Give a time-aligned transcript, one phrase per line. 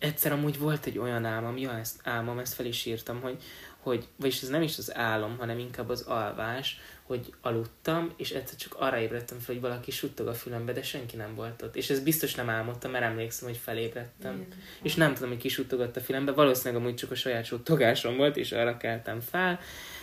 [0.00, 3.42] egyszer amúgy volt egy olyan álmom, ja, ezt álmom, ezt fel is írtam, hogy,
[3.78, 8.56] hogy vagyis ez nem is az álom, hanem inkább az alvás, hogy aludtam, és egyszer
[8.56, 11.76] csak arra ébredtem fel, hogy valaki suttog a fülembe, de senki nem volt ott.
[11.76, 14.34] És ez biztos nem álmodtam, mert emlékszem, hogy felébredtem.
[14.34, 14.58] Igen.
[14.82, 18.36] És nem tudom, hogy ki suttogott a fülembe, valószínűleg amúgy csak a saját suttogásom volt,
[18.36, 19.60] és arra keltem fel,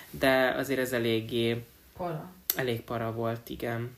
[0.10, 1.64] de azért ez eléggé...
[1.98, 2.32] Para.
[2.56, 3.96] Elég para volt, igen.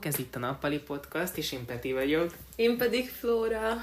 [0.00, 2.34] Sziasztok, ez itt a Nappali Podcast, és én Peti vagyok.
[2.56, 3.76] Én pedig Flóra.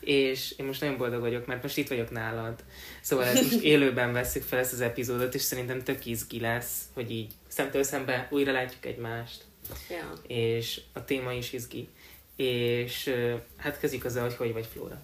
[0.00, 2.64] És én most nagyon boldog vagyok, mert most itt vagyok nálad.
[3.00, 7.10] Szóval ezt most élőben veszük fel ezt az epizódot, és szerintem tök izgi lesz, hogy
[7.10, 9.44] így szemtől szembe újra látjuk egymást.
[9.90, 10.12] Ja.
[10.26, 11.88] És a téma is izgi.
[12.36, 13.14] És
[13.56, 15.00] hát kezdjük azzal, hogy hogy vagy Flóra.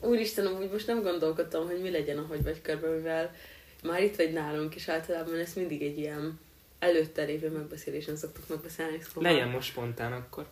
[0.00, 3.34] Úristen, amúgy most nem gondolkodtam, hogy mi legyen a hogy vagy körbe, mivel
[3.82, 6.38] már itt vagy nálunk, és általában ez mindig egy ilyen
[6.86, 8.98] előtte lévő megbeszélésen szoktuk megbeszélni.
[9.00, 9.32] Szóval...
[9.32, 10.46] Legyen most spontán akkor.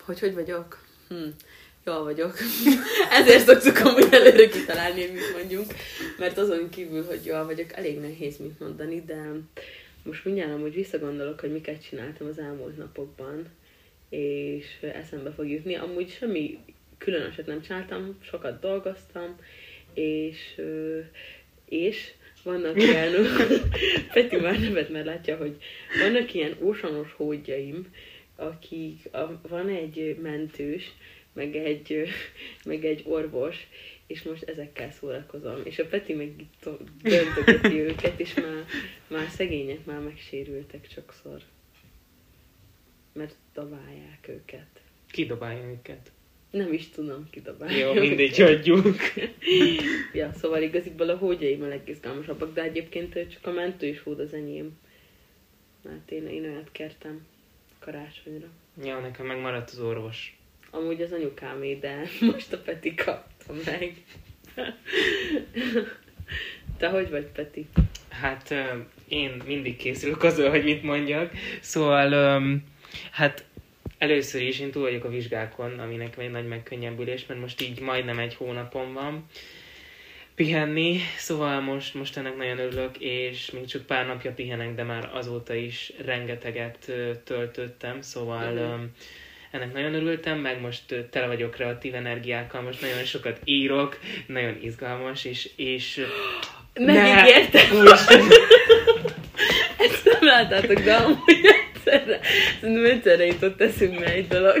[0.00, 0.84] Hogy hogy vagyok?
[1.08, 1.28] Hm.
[1.84, 2.38] Jól vagyok.
[3.20, 5.72] Ezért szoktuk amúgy előre kitalálni, hogy mit mondjunk.
[6.18, 9.30] Mert azon kívül, hogy jól vagyok, elég nehéz mit mondani, de
[10.02, 13.48] most mindjárt amúgy visszagondolok, hogy miket csináltam az elmúlt napokban,
[14.08, 15.74] és eszembe fog jutni.
[15.74, 16.58] Amúgy semmi
[16.98, 19.36] különöset nem csináltam, sokat dolgoztam,
[19.94, 20.60] és,
[21.68, 22.12] és
[22.46, 23.12] vannak ilyen,
[24.12, 25.56] Peti már nevet, mert látja, hogy
[26.00, 27.94] vannak ilyen ósanos hódjaim,
[28.36, 30.92] akik, a, van egy mentős,
[31.32, 32.08] meg egy,
[32.64, 33.66] meg egy orvos,
[34.06, 35.60] és most ezekkel szórakozom.
[35.64, 36.32] És a Peti meg
[37.02, 38.64] döntögeti őket, és már,
[39.06, 41.40] már szegények már megsérültek sokszor.
[43.12, 44.80] Mert dobálják őket.
[45.10, 46.10] Ki dobálja őket?
[46.50, 47.76] Nem is tudom kidobálni.
[47.76, 48.96] Jó, mindegy, hagyjuk.
[50.12, 54.32] ja, szóval igaziból a hógyaim a legizgalmasabbak, de egyébként csak a mentő is hód az
[54.32, 54.78] enyém.
[55.82, 57.26] Mert én, én olyat kértem
[57.78, 58.46] karácsonyra.
[58.84, 60.36] Ja, nekem megmaradt az orvos.
[60.70, 62.02] Amúgy az anyukámé, de
[62.32, 63.94] most a Peti kapta meg.
[66.78, 67.66] Te hogy vagy, Peti?
[68.08, 68.54] Hát
[69.08, 71.32] én mindig készülök azzal, hogy mit mondjak.
[71.60, 72.40] Szóval,
[73.10, 73.44] hát
[73.98, 77.80] Először is én túl vagyok a vizsgákon, ami nekem egy nagy megkönnyebbülés, mert most így
[77.80, 79.26] majdnem egy hónapom van
[80.36, 85.10] pihenni, szóval most, most ennek nagyon örülök, és még csak pár napja pihenek, de már
[85.12, 86.92] azóta is rengeteget
[87.24, 88.84] töltöttem, szóval mm-hmm.
[89.50, 95.24] ennek nagyon örültem, meg most tele vagyok kreatív energiákkal, most nagyon sokat írok, nagyon izgalmas,
[95.24, 95.50] és...
[95.56, 96.06] és
[96.74, 97.86] Megígértem!
[99.78, 101.55] Ezt nem láttátok, de amúgy
[102.60, 104.56] szerintem egyszerre jutott eszünkbe egy dolog.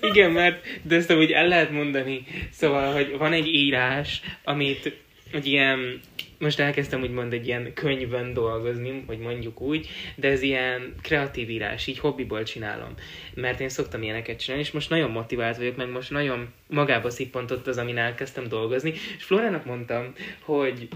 [0.00, 2.24] Igen, mert de ezt úgy el lehet mondani.
[2.50, 4.92] Szóval, hogy van egy írás, amit
[5.32, 6.00] egy ilyen,
[6.38, 11.86] most elkezdtem úgymond egy ilyen könyvben dolgozni, hogy mondjuk úgy, de ez ilyen kreatív írás,
[11.86, 12.94] így hobbiból csinálom.
[13.34, 17.66] Mert én szoktam ilyeneket csinálni, és most nagyon motivált vagyok, meg most nagyon magába szippantott
[17.66, 18.92] az, amin elkezdtem dolgozni.
[19.16, 20.88] És Florának mondtam, hogy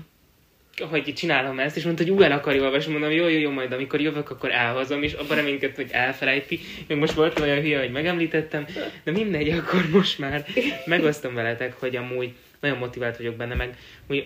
[0.80, 3.72] hogy csinálom ezt, és mondta, hogy ú, el akarja olvasni, mondom, jó, jó, jó, majd
[3.72, 6.60] amikor jövök, akkor elhozom, és abban reménykedtem, hogy elfelejti.
[6.88, 8.66] Még most volt olyan hülye, hogy megemlítettem,
[9.04, 10.46] de mindegy, akkor most már
[10.84, 13.76] megosztom veletek, hogy amúgy nagyon motivált vagyok benne, meg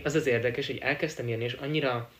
[0.02, 2.10] az az érdekes, hogy elkezdtem írni, és annyira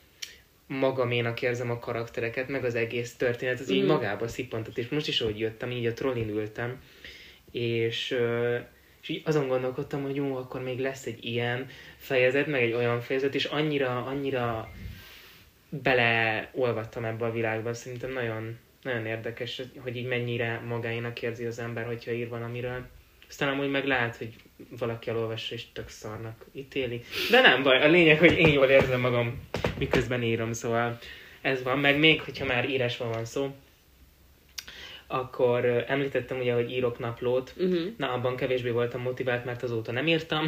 [0.67, 3.75] magaménak érzem a karaktereket, meg az egész történet, az mm.
[3.75, 6.81] így magába szippantott, és most is, ahogy jöttem, így a trollin ültem,
[7.53, 8.17] és
[9.08, 13.00] és így azon gondolkodtam, hogy jó, akkor még lesz egy ilyen fejezet, meg egy olyan
[13.00, 14.72] fejezet, és annyira, annyira
[15.69, 17.74] beleolvattam ebbe a világba.
[17.74, 22.86] Szerintem nagyon, nagyon érdekes, hogy így mennyire magáinak érzi az ember, hogyha ír valamiről.
[23.28, 24.34] Aztán amúgy meg lehet, hogy
[24.78, 27.00] valaki elolvassa és tök szarnak ítéli.
[27.30, 29.40] De nem baj, a lényeg, hogy én jól érzem magam,
[29.78, 30.98] miközben írom, szóval
[31.40, 31.78] ez van.
[31.78, 33.54] Meg még, hogyha már írásban van szó,
[35.10, 37.81] akkor említettem ugye, hogy írok naplót, uh-huh.
[37.96, 40.46] na abban kevésbé voltam motivált, mert azóta nem írtam,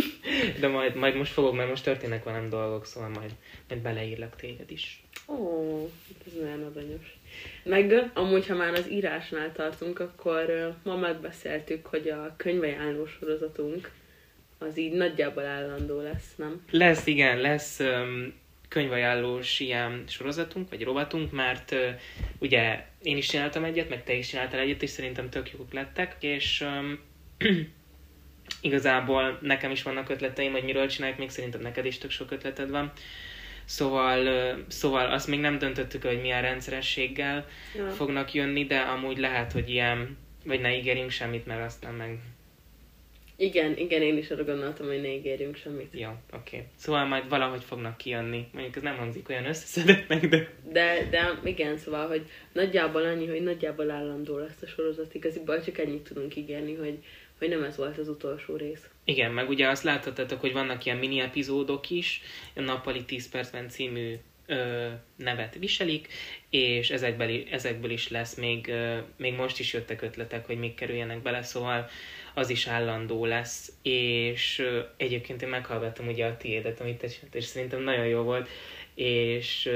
[0.60, 3.30] de majd, majd most fogok, mert most történnek velem dolgok, szóval majd,
[3.68, 5.02] majd beleírlak téged is.
[5.26, 5.90] Ó,
[6.26, 7.16] ez nagyon aranyos.
[7.64, 13.90] Meg amúgy, ha már az írásnál tartunk, akkor ma megbeszéltük, hogy a könyvajánló sorozatunk
[14.58, 16.64] az így nagyjából állandó lesz, nem?
[16.70, 18.32] Lesz, igen, lesz um,
[18.72, 21.78] könyvajánlós ilyen sorozatunk, vagy rovatunk, mert uh,
[22.38, 26.16] ugye én is csináltam egyet, meg te is csináltál egyet, és szerintem tök jók lettek,
[26.20, 26.98] és um,
[28.60, 32.70] igazából nekem is vannak ötleteim, hogy miről csinálják, még szerintem neked is tök sok ötleted
[32.70, 32.92] van.
[33.64, 37.46] Szóval, ö, szóval azt még nem döntöttük, hogy milyen rendszerességgel
[37.76, 37.90] Ja.
[37.90, 42.18] fognak jönni, de amúgy lehet, hogy ilyen, vagy ne ígérjünk semmit, mert aztán meg...
[43.42, 45.88] Igen, igen, én is arra gondoltam, hogy ne ígérjünk semmit.
[45.92, 46.56] Ja, oké.
[46.56, 46.68] Okay.
[46.76, 48.48] Szóval majd valahogy fognak kijönni.
[48.52, 50.48] Mondjuk ez nem hangzik olyan összeszedettnek, de...
[50.72, 55.14] De, de igen, szóval, hogy nagyjából annyi, hogy nagyjából állandó lesz a sorozat.
[55.14, 56.98] Igaziból csak ennyit tudunk ígérni, hogy,
[57.38, 58.88] hogy nem ez volt az utolsó rész.
[59.04, 62.20] Igen, meg ugye azt láthattatok, hogy vannak ilyen mini epizódok is,
[62.54, 64.14] a Nappali 10 percben című
[64.46, 66.08] ö, nevet viselik,
[66.50, 71.22] és ezekből, ezekből is lesz még, ö, még most is jöttek ötletek, hogy még kerüljenek
[71.22, 71.88] bele, szóval
[72.34, 74.62] az is állandó lesz, és
[74.96, 78.48] egyébként én meghallgattam ugye a tiédet, amit te és szerintem nagyon jó volt,
[78.94, 79.70] és,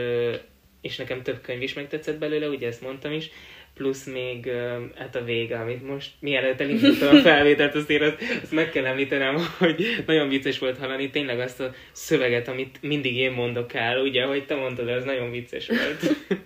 [0.80, 3.30] és nekem több könyv is megtetszett belőle, ugye ezt mondtam is,
[3.76, 4.50] plusz még
[4.94, 9.36] hát a vége, amit most mielőtt elindítottam a felvételt, azért azt, azt meg kell említenem,
[9.58, 14.24] hogy nagyon vicces volt hallani tényleg azt a szöveget, amit mindig én mondok el, ugye,
[14.24, 16.16] hogy te mondtad, az nagyon vicces volt.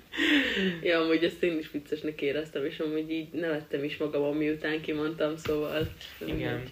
[0.82, 5.36] Ja, amúgy ezt én is viccesnek éreztem, és amúgy így nevettem is magamon, miután kimondtam,
[5.36, 5.92] szóval...
[6.26, 6.62] Igen.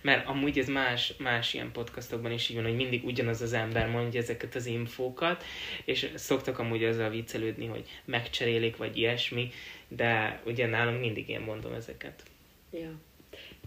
[0.00, 3.88] Mert amúgy ez más, más ilyen podcastokban is így van, hogy mindig ugyanaz az ember
[3.88, 5.44] mondja ezeket az infókat,
[5.84, 9.50] és szoktak amúgy azzal viccelődni, hogy megcserélik, vagy ilyesmi,
[9.88, 12.22] de ugye nálam mindig én mondom ezeket.
[12.70, 12.90] Ja.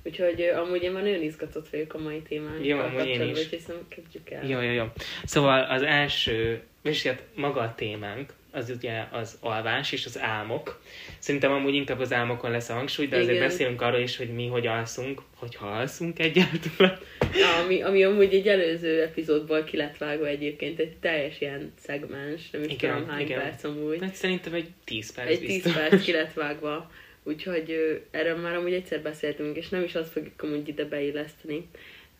[0.03, 3.39] Úgyhogy amúgy én már nagyon izgatott vagyok a mai témánkkal Jó, amúgy én is.
[3.39, 4.45] Úgyhogy szerintem kezdjük el.
[4.45, 4.85] Jó, jó, jó.
[5.23, 10.81] Szóval az első, és hát maga a témánk, az ugye az alvás és az álmok.
[11.19, 13.47] Szerintem amúgy inkább az álmokon lesz a hangsúly, de azért Igen.
[13.47, 16.99] beszélünk arról is, hogy mi hogy alszunk, hogyha alszunk egyáltalán.
[17.35, 22.49] Ja, ami, ami amúgy egy előző epizódból ki lett vágva egyébként, egy teljes ilyen szegmens,
[22.49, 23.39] nem is Igen, tudom hány igen.
[23.39, 23.97] perc amúgy.
[24.01, 25.73] Hát szerintem egy 10 perc Egy biztos.
[25.73, 26.91] 10 perc ki lett vágva,
[27.23, 31.69] úgyhogy erről már amúgy egyszer beszéltünk, és nem is azt fogjuk amúgy ide beilleszteni,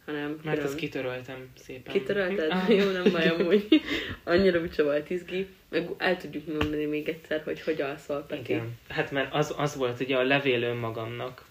[0.10, 1.94] hanem Mert azt kitöröltem szépen.
[1.94, 2.52] Kitörölted?
[2.52, 2.70] Ah.
[2.70, 3.82] Jó, nem baj amúgy.
[4.24, 5.48] Annyira vicce volt izgi.
[5.70, 8.54] Meg el tudjuk mondani még egyszer, hogy hogy alszol, Peti.
[8.54, 8.78] Igen.
[8.88, 11.46] Hát mert az, az volt ugye a Levél önmagamnak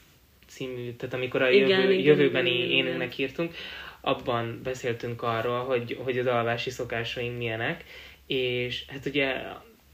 [0.47, 2.77] című, tehát amikor a Igen, jövő, igen, jövőbeni igen, igen.
[2.77, 3.55] énünknek írtunk,
[4.01, 7.85] abban beszéltünk arról, hogy, hogy az alvási szokásaink milyenek,
[8.27, 9.35] és hát ugye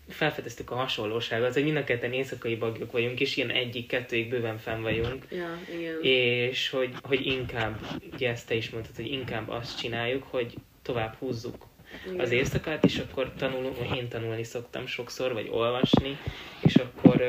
[0.09, 4.83] felfedeztük a hasonlóságot, hogy mind a ketten éjszakai bagyok vagyunk, és ilyen egyik-kettőig bőven fenn
[4.83, 5.99] vagyunk, Ja, igen.
[6.03, 7.81] és hogy, hogy inkább,
[8.13, 11.67] ugye ezt te is mondtad, hogy inkább azt csináljuk, hogy tovább húzzuk
[12.07, 12.21] igen.
[12.21, 16.19] az éjszakát, és akkor tanulunk, én tanulni szoktam sokszor, vagy olvasni,
[16.63, 17.25] és akkor,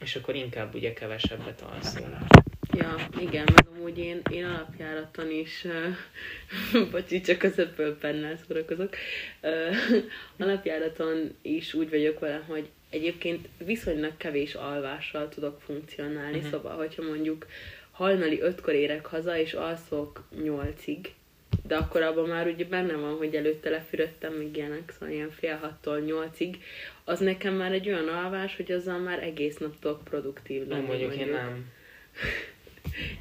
[0.00, 2.16] és akkor inkább ugye kevesebbet alszunk.
[2.72, 8.94] Ja, igen, meg amúgy én, én alapjáraton is, uh, bocsi, csak az Apple pennel szórakozok,
[10.38, 16.50] alapjáraton is úgy vagyok vele, hogy egyébként viszonylag kevés alvással tudok funkcionálni, uh-huh.
[16.50, 17.46] szóval, hogyha mondjuk
[17.90, 21.12] hajnali ötkor érek haza, és alszok nyolcig,
[21.66, 25.56] de akkor abban már ugye benne van, hogy előtte lefürödtem, még ilyenek, szóval ilyen fél
[25.56, 26.58] hattól nyolcig,
[27.04, 30.86] az nekem már egy olyan alvás, hogy azzal már egész nap tudok produktív lenni.
[30.86, 31.64] mondjuk én nem.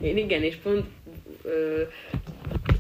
[0.02, 0.86] Én igen, és pont
[1.44, 1.82] ö,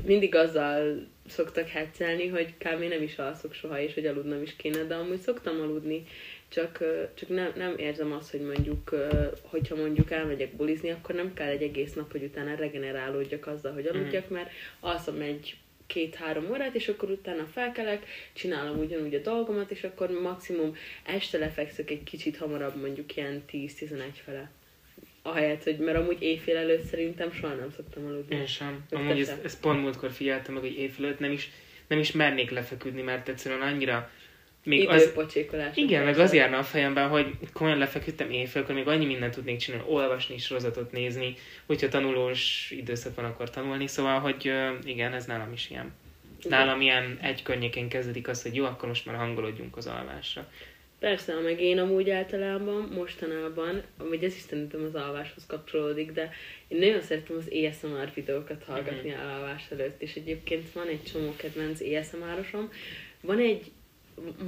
[0.05, 2.83] mindig azzal szoktak heccelni, hogy kb.
[2.89, 6.03] nem is alszok soha, és hogy aludnom is kéne, de amúgy szoktam aludni,
[6.49, 6.83] csak,
[7.13, 8.95] csak nem, nem érzem azt, hogy mondjuk,
[9.41, 13.85] hogyha mondjuk elmegyek bulizni, akkor nem kell egy egész nap, hogy utána regenerálódjak azzal, hogy
[13.85, 14.49] aludjak, mert
[14.79, 15.57] alszom egy
[15.88, 21.89] két-három órát, és akkor utána felkelek, csinálom ugyanúgy a dolgomat, és akkor maximum este lefekszek
[21.89, 24.51] egy kicsit hamarabb, mondjuk ilyen 10-11 fele.
[25.28, 28.36] Ahelyett, hogy mert amúgy éjfél előtt szerintem soha nem szoktam aludni.
[28.36, 28.86] Én sem.
[28.90, 29.40] Vagy Amúgy te ez, sem.
[29.44, 31.50] ez pont múltkor figyeltem meg, hogy évfölött nem is,
[31.88, 34.12] nem is mernék lefeküdni, mert egyszerűen annyira
[34.64, 35.14] még az,
[35.74, 39.86] igen, meg az járna a fejemben, hogy komolyan lefeküdtem éjfélkor, még annyi mindent tudnék csinálni,
[39.88, 44.52] olvasni, sorozatot nézni, hogyha tanulós időszak van, akkor tanulni, szóval, hogy
[44.84, 45.94] igen, ez nálam is ilyen.
[46.50, 50.52] Nálam ilyen egy környékén kezdődik az, hogy jó, akkor most már hangolódjunk az alvásra.
[50.99, 56.30] Persze, meg én amúgy általában, mostanában, amúgy ez is szerintem az alváshoz kapcsolódik, de
[56.68, 59.19] én nagyon szeretem az ASMR videókat hallgatni Mhm.
[59.19, 59.30] mm-hmm.
[59.30, 62.69] alvás előtt, és egyébként van egy csomó kedvenc ASMR-osom,
[63.21, 63.71] van egy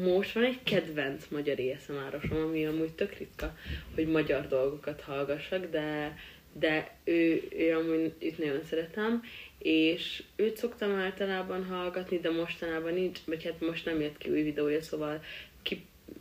[0.03, 3.58] most van egy kedvenc magyar ASMR-osom, ami amúgy tök ritka,
[3.96, 6.18] hogy magyar dolgokat hallgassak, de,
[6.53, 9.24] de ő, ő amúgy őt nagyon szeretem,
[9.58, 14.41] és őt szoktam általában hallgatni, de mostanában nincs, vagy hát most nem jött ki új
[14.41, 15.24] videója, szóval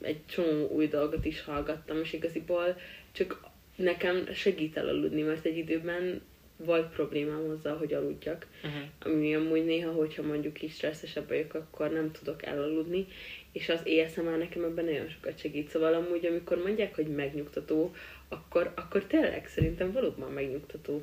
[0.00, 2.76] egy csomó új dolgot is hallgattam, és igaziból
[3.12, 3.40] csak
[3.76, 6.20] nekem segít elaludni, mert egy időben
[6.56, 8.82] volt problémám azzal, hogy aludjak, Uh-huh.
[9.14, 13.06] ami amúgy néha, hogyha mondjuk is stresszesebb vagyok, akkor nem tudok elaludni,
[13.52, 15.68] és az ASMR nekem ebben nagyon sokat segít.
[15.68, 17.94] Szóval amúgy, amikor mondják, hogy megnyugtató,
[18.28, 21.02] akkor, akkor tényleg szerintem valóban megnyugtató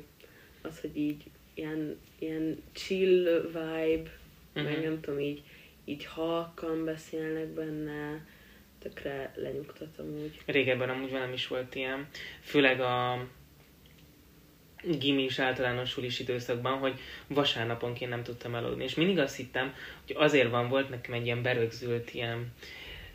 [0.62, 1.22] az, hogy így
[1.54, 4.10] ilyen, ilyen chill vibe,
[4.54, 4.64] uh-huh.
[4.64, 4.82] meg Mhm.
[4.82, 5.42] nem tudom, így,
[5.84, 8.26] így halkan beszélnek benne,
[8.88, 10.40] tökre lenyugtatom úgy.
[10.46, 12.06] Régebben amúgy velem is volt ilyen,
[12.40, 13.26] főleg a
[14.98, 18.84] gimis általános sulis időszakban, hogy vasárnaponként nem tudtam aludni.
[18.84, 19.74] És mindig azt hittem,
[20.06, 22.52] hogy azért van, volt nekem egy ilyen berögzült ilyen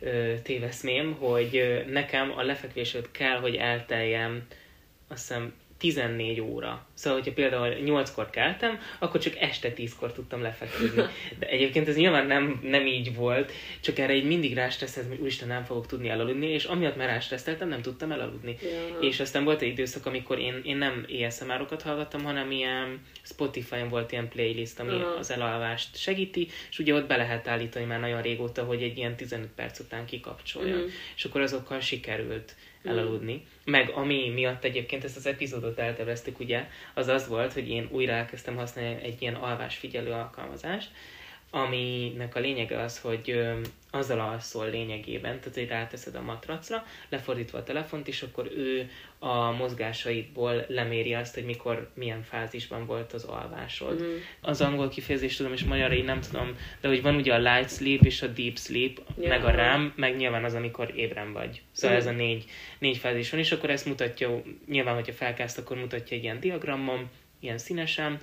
[0.00, 4.46] ö, téveszmém, hogy ö, nekem a lefekvés kell, hogy elteljem
[5.08, 6.86] azt hiszem 14 óra.
[6.94, 11.02] Szóval, hogyha például 8-kor keltem, akkor csak este 10-kor tudtam lefeküdni.
[11.38, 15.48] De egyébként ez nyilván nem, nem így volt, csak erre így mindig rástresszelt, hogy úristen
[15.48, 18.56] nem fogok tudni elaludni, és amiatt már rástresszeltem, nem tudtam elaludni.
[18.62, 19.08] Ja.
[19.08, 24.12] És aztán volt egy időszak, amikor én, én nem ASMR-okat hallgattam, hanem ilyen Spotify-on volt
[24.12, 25.18] ilyen playlist, ami Aha.
[25.18, 29.16] az elalvást segíti, és ugye ott be lehet állítani már nagyon régóta, hogy egy ilyen
[29.16, 30.76] 15 perc után kikapcsolja.
[30.76, 30.86] Mhm.
[31.16, 33.46] És akkor azokkal sikerült elaludni.
[33.64, 38.12] Meg ami miatt egyébként ezt az epizódot elterveztük, ugye, az az volt, hogy én újra
[38.12, 40.90] elkezdtem használni egy ilyen alvásfigyelő alkalmazást,
[41.54, 47.58] aminek a lényege az, hogy ö, azzal alszol lényegében, tehát hogy ráteszed a matracra, lefordítva
[47.58, 53.24] a telefont, és akkor ő a mozgásaidból leméri azt, hogy mikor, milyen fázisban volt az
[53.24, 54.00] alvásod.
[54.00, 54.08] Mhm.
[54.40, 57.70] Az angol kifejezést tudom, és magyarra így nem tudom, de hogy van ugye a light
[57.70, 59.28] sleep és a deep sleep, Ja.
[59.28, 61.62] meg a REM, meg nyilván az, amikor ébren vagy.
[61.72, 62.06] Szóval Mhm.
[62.08, 62.44] ez a négy,
[62.78, 67.10] négy fázis van, és akkor ezt mutatja, nyilván, hogyha felkelsz, akkor mutatja egy ilyen diagramon,
[67.40, 68.20] ilyen színesen,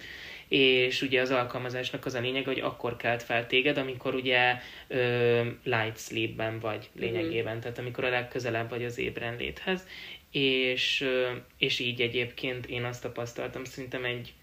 [0.50, 4.56] és ugye az alkalmazásnak az a lényeg, hogy akkor kelt fel téged, amikor ugye
[4.88, 9.88] ö, light sleepben vagy lényegében, tehát amikor a legközelebb vagy az ébren léthez,
[10.32, 14.34] és, ö, és így egyébként én azt tapasztaltam, szerintem egy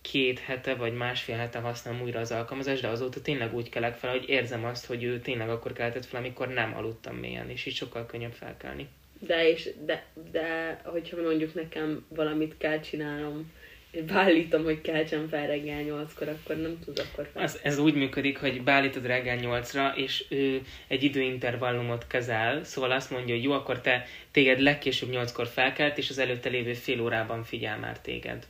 [0.00, 4.10] két hete vagy másfél hete használom újra az alkalmazást, de azóta tényleg úgy kelek fel,
[4.10, 7.74] hogy érzem azt, hogy ő tényleg akkor keltett fel, amikor nem aludtam mélyen, és így
[7.74, 8.88] sokkal könnyebb felkelni.
[9.18, 13.52] De, és, de, de, hogyha mondjuk nekem valamit kell csinálnom,
[14.00, 17.42] beállítom, hogy keltsem fel reggel nyolckor, akkor nem tud akkor fel.
[17.42, 23.10] Az, ez úgy működik, hogy beállítod reggel 8-ra, és ő egy időintervallumot kezel, szóval azt
[23.10, 27.44] mondja, hogy jó, akkor te téged legkésőbb 8-kor felkelt, és az előtte lévő fél órában
[27.44, 28.46] figyel már téged.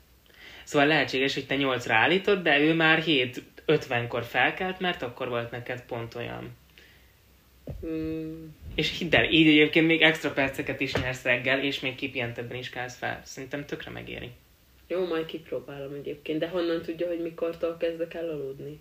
[0.65, 5.83] Szóval lehetséges, hogy te 8-ra állítod, de ő már 7.50-kor felkelt, mert akkor volt neked
[5.87, 6.57] pont olyan.
[7.87, 8.45] Mm,
[8.75, 12.71] És hidd el, így egyébként még extra perceket is nyersz reggel, és még kipihentebben is
[12.71, 13.21] kelsz fel.
[13.25, 14.31] Szerintem tökre megéri.
[14.93, 18.81] Jó, majd kipróbálom egyébként, de honnan tudja, hogy mikortól kezdek el aludni?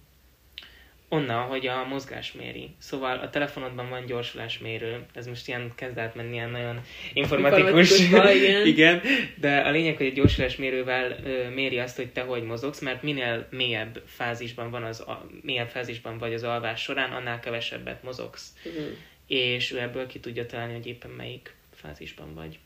[1.10, 2.70] Onnan, hogy a mozgás méri.
[2.78, 5.06] Szóval a telefonodban van gyorsulásmérő.
[5.14, 6.82] Ez most ilyen kezd átmenni ilyen nagyon
[7.14, 8.00] informatikus.
[8.00, 8.66] Igen.
[8.74, 9.02] igen.
[9.36, 13.48] De a lényeg, hogy a gyorsulásmérővel ö, méri azt, hogy te hogy mozogsz, mert minél
[13.50, 18.54] mélyebb fázisban van az, a, mélyebb fázisban vagy az alvás során, annál kevesebbet mozogsz.
[18.66, 18.86] Uh-huh.
[19.28, 22.60] És ő ebből ki tudja találni, hogy éppen melyik fázisban vagy.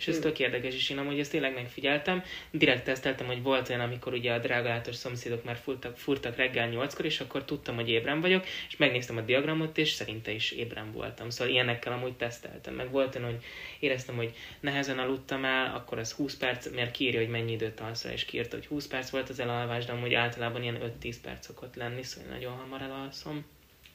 [0.00, 0.22] És ez Hm.
[0.22, 2.22] tök érdekes, és én amúgy ezt tényleg megfigyeltem.
[2.50, 7.04] Direkt teszteltem, hogy volt olyan, amikor ugye a drágalátos szomszédok már furtak, furtak reggel nyolckor,
[7.04, 11.30] és akkor tudtam, hogy ébren vagyok, és megnéztem a diagramot, és szerinte is ébren voltam.
[11.30, 12.74] Szóval ilyenekkel amúgy teszteltem.
[12.74, 13.42] Meg volt olyan, hogy
[13.80, 18.10] éreztem, hogy nehezen aludtam el, akkor az 20 perc, mert kiírja, hogy mennyi időt alszol,
[18.10, 21.74] és kiírta, hogy 20 perc volt az elalvás, de amúgy általában ilyen 5-10 perc szokott
[21.74, 23.44] lenni, szóval nagyon hamar elalszom.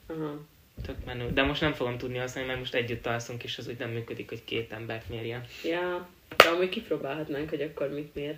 [0.08, 0.46] Aha.
[0.82, 1.32] Tök menő.
[1.34, 4.30] De most nem fogom tudni használni, mert most együtt alszunk, és az úgy nem működik,
[4.30, 5.46] hogy két embert mérje.
[5.64, 8.38] Ja, de amúgy kipróbálhatnánk, hogy akkor mit mér.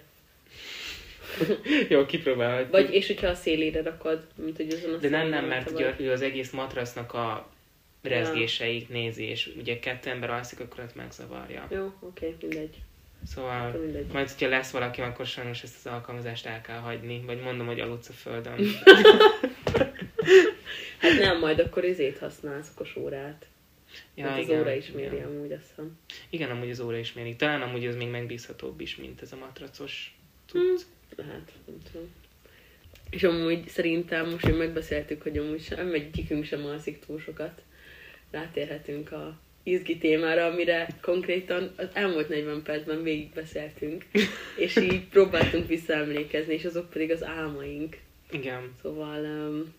[1.90, 2.72] Jó, kipróbálhatjuk.
[2.72, 5.94] Vagy, és hogyha a szélére rakod, mint hogy azon a De nem, nem, mert ugye
[5.98, 7.50] ő az egész matrasznak a
[8.02, 11.68] rezgéseit nézi, és ugye kettő ember alszik, akkor ott megzavarja.
[11.70, 12.76] Jó, oké, mindegy.
[13.26, 14.06] Szóval mindegy.
[14.14, 17.80] majd, hogyha lesz valaki, akkor sajnos ezt az alkalmazást el kell hagyni, vagy mondom, hogy
[17.80, 18.56] aludsz a földön.
[20.98, 23.48] Hát nem, majd akkor izét használsz, okos órát.
[24.16, 25.28] ja, Ja, az óra is méri igen.
[25.28, 26.00] amúgy, azt hiszem.
[26.30, 27.36] igen, amúgy az óra is méri.
[27.36, 30.16] Talán amúgy az még megbízhatóbb is, mint ez a matracos
[30.48, 30.82] cucc.
[31.16, 32.08] Lehet, nem tudom.
[33.10, 37.62] És amúgy szerintem most, hogy megbeszéltük, hogy amúgy sem, egyikünk sem alszik túl sokat,
[38.32, 44.06] rátérhetünk a izgi témára, amire konkrétan az elmúlt 40 percben végigbeszéltünk,
[44.66, 47.98] és így próbáltunk visszaemlékezni, és azok pedig az álmaink.
[48.32, 48.74] Igen.
[48.82, 49.74] Szóval, um,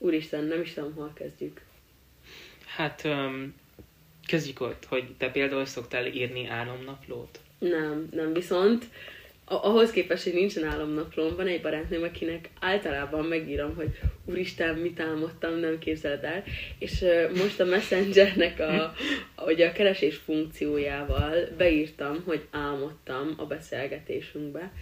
[0.00, 1.60] úristen, nem is tudom, hol kezdjük.
[2.66, 3.54] Hát um,
[4.26, 7.40] kezdjük ott, hogy te például szoktál írni álomnaplót?
[7.58, 8.84] Nem, nem, viszont
[9.50, 15.54] ahhoz képest, hogy nincsen álomnaplóm, van egy barátnőm, akinek általában megírom, hogy úristen, mit álmodtam,
[15.58, 16.44] nem képzeled el,
[16.78, 17.04] és
[17.36, 18.82] most a Messengernek a,
[19.34, 24.72] a, a keresés funkciójával beírtam, hogy álmodtam a beszélgetésünkbe,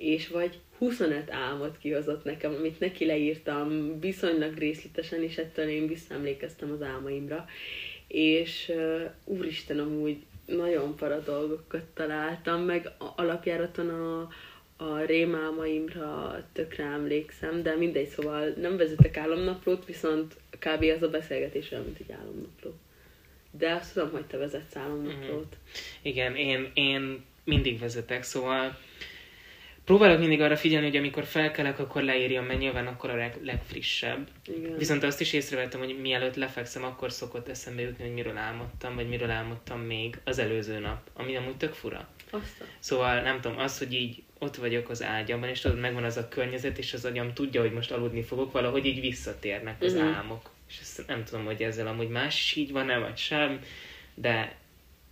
[0.00, 6.70] és vagy 25 álmot kihozott nekem, amit neki leírtam viszonylag részletesen, és ettől én visszaemlékeztem
[6.70, 7.46] az álmaimra.
[8.08, 8.72] És
[9.24, 10.16] úristen, amúgy
[10.46, 14.28] nagyon para dolgokat találtam, meg alapjáraton a,
[14.84, 20.84] a rémálmaimra tökre emlékszem, de mindegy, szóval nem vezetek álomnaplót, viszont kb.
[20.96, 22.74] az a beszélgetés olyan, mint egy álomnapló.
[23.50, 25.56] De azt tudom, hogy te vezetsz álomnaplót.
[26.02, 28.78] Igen, én, én mindig vezetek, szóval
[29.90, 34.28] próbálok mindig arra figyelni, hogy amikor felkelek, akkor leírjam, mert nyilván akkor a leg, legfrissebb.
[34.56, 34.76] Igen.
[34.76, 39.08] Viszont azt is észrevettem, hogy mielőtt lefekszem, akkor szokott eszembe jutni, hogy miről álmodtam, vagy
[39.08, 42.08] miről álmodtam még az előző nap, ami amúgy tök fura.
[42.30, 42.68] Aztán.
[42.78, 46.28] Szóval nem tudom, az, hogy így ott vagyok az ágyamban, és tudod, megvan az a
[46.28, 50.06] környezet, és az agyam tudja, hogy most aludni fogok, valahogy így visszatérnek az Mhm.
[50.06, 50.50] álmok.
[50.68, 53.60] És ezt nem tudom, hogy ezzel amúgy más így van-e, vagy sem,
[54.14, 54.56] de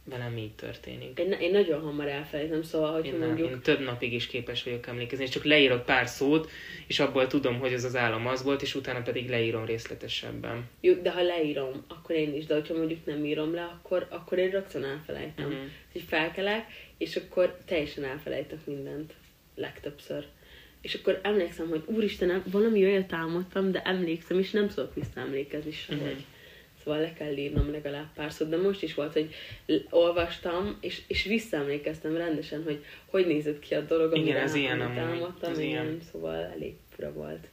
[0.09, 1.19] velem így történik.
[1.19, 3.51] Én, én nagyon hamar elfelejtem, szóval, hogy Én, nem, mondjuk...
[3.51, 6.51] én több napig is képes vagyok emlékezni, és csak leírok pár szót,
[6.87, 10.69] és abból tudom, hogy az az álom az volt, és utána pedig leírom részletesebben.
[10.81, 14.39] Jó, de ha leírom, akkor én is, de hogyha mondjuk nem írom le, akkor, akkor
[14.39, 15.47] én rögtön elfelejtem.
[15.47, 15.63] Uh-huh.
[15.93, 16.67] Hogy felkelek,
[16.99, 19.13] és akkor teljesen elfelejtek mindent.
[19.55, 20.25] Legtöbbször.
[20.81, 26.01] És akkor emlékszem, hogy úristenem, valami olyat álmodtam, de emlékszem, és nem tudok visszaemlékezni sehogy.
[26.01, 26.25] Uh-huh.
[26.89, 29.35] Szóval le kell írnom legalább párszor, de most is volt, hogy
[29.91, 34.81] olvastam, és, és visszaemlékeztem rendesen, hogy hogy nézett ki a dolog, Igen, amire ez ilyen
[34.81, 36.01] álmodtam, ez igen, ilyen.
[36.11, 37.49] szóval elég fura volt.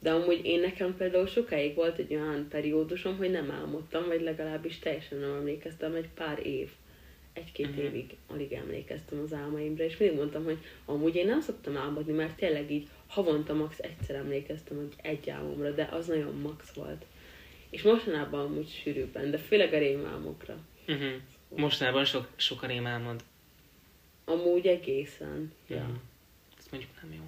[0.00, 4.78] De amúgy én nekem például sokáig volt egy olyan periódusom, hogy nem álmodtam, vagy legalábbis
[4.78, 6.68] teljesen nem emlékeztem, egy pár év.
[7.32, 7.84] Egy-két uh-huh.
[7.84, 12.36] évig alig emlékeztem az álmaimra, és mindig mondtam, hogy amúgy én nem szoktam álmodni, mert
[12.36, 17.04] tényleg így havonta max egyszer emlékeztem hogy egy álmomra, de az nagyon max volt.
[17.74, 20.56] És mostanában amúgy sűrűbben, de főleg a rémálmokra.
[20.88, 21.12] Uh-huh.
[21.56, 23.24] Mostanában sok, sok a rém álmod.
[24.24, 25.52] Amúgy egészen.
[25.68, 25.82] Ja.
[25.82, 25.94] Mhm.
[26.58, 27.22] Ez mondjuk nem jó.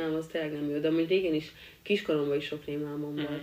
[0.00, 3.22] Nem, az tényleg nem jó, de amúgy régen is, kiskoromban is sok rémálmom Mhm.
[3.22, 3.42] volt.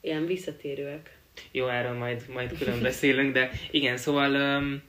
[0.00, 1.18] Ilyen visszatérőek.
[1.50, 4.82] Jó, erről majd, majd külön beszélünk, de igen, szóval um,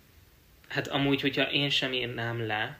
[0.67, 2.79] hát amúgy, hogyha én sem írnám le,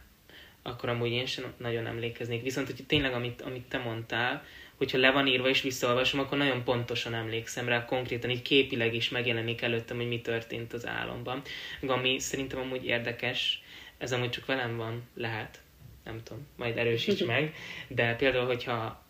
[0.62, 2.44] akkor amúgy én sem nagyon emlékeznék.
[2.44, 4.46] Viszont, hogy tényleg, amit, amit te mondtál,
[4.84, 9.10] hogyha le van írva és visszaolvasom, akkor nagyon pontosan emlékszem rá, konkrétan így képileg is
[9.10, 11.42] megjelenik előttem, hogy mi történt az álomban.
[11.88, 13.62] Ami szerintem amúgy érdekes,
[13.98, 15.62] ez amúgy csak velem van, lehet,
[16.04, 17.56] nem tudom, majd erősíts meg,
[17.88, 19.04] de például, hogyha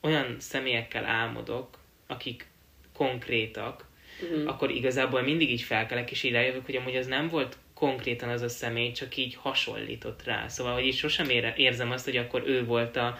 [0.00, 2.46] olyan személyekkel álmodok, akik
[2.92, 3.86] konkrétak,
[4.22, 4.48] Uh-huh.
[4.48, 8.42] akkor igazából mindig így felkelek, és így rájövök, hogy amúgy az nem volt konkrétan az
[8.42, 10.48] a személy, csak így hasonlított rá.
[10.48, 13.18] Szóval, hogy így sosem ére, érzem azt, hogy akkor ő volt a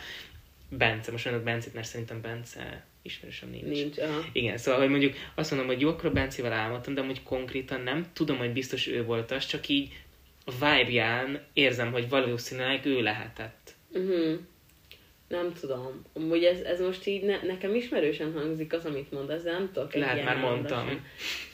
[0.69, 1.11] Bence.
[1.11, 3.65] Most mondok Bencét, mert szerintem Bence ismerősöm nincs.
[3.65, 3.99] Nincs.
[3.99, 4.25] Aha.
[4.33, 7.81] Igen, szóval, hogy mondjuk azt mondom, hogy jó, akkor a Bencével álmodtam, de amúgy konkrétan
[7.81, 9.93] nem tudom, hogy biztos ő volt az, csak így
[10.45, 13.75] a vibe érzem, hogy valószínűleg ő lehetett.
[13.93, 14.39] Uh-huh.
[15.29, 16.05] Nem tudom.
[16.13, 19.95] Amúgy ez, ez most így ne, nekem ismerősen hangzik az, amit mondasz, de nem tudok
[19.95, 20.89] egy Lehet, ilyen már mondtam.
[20.89, 21.05] sem.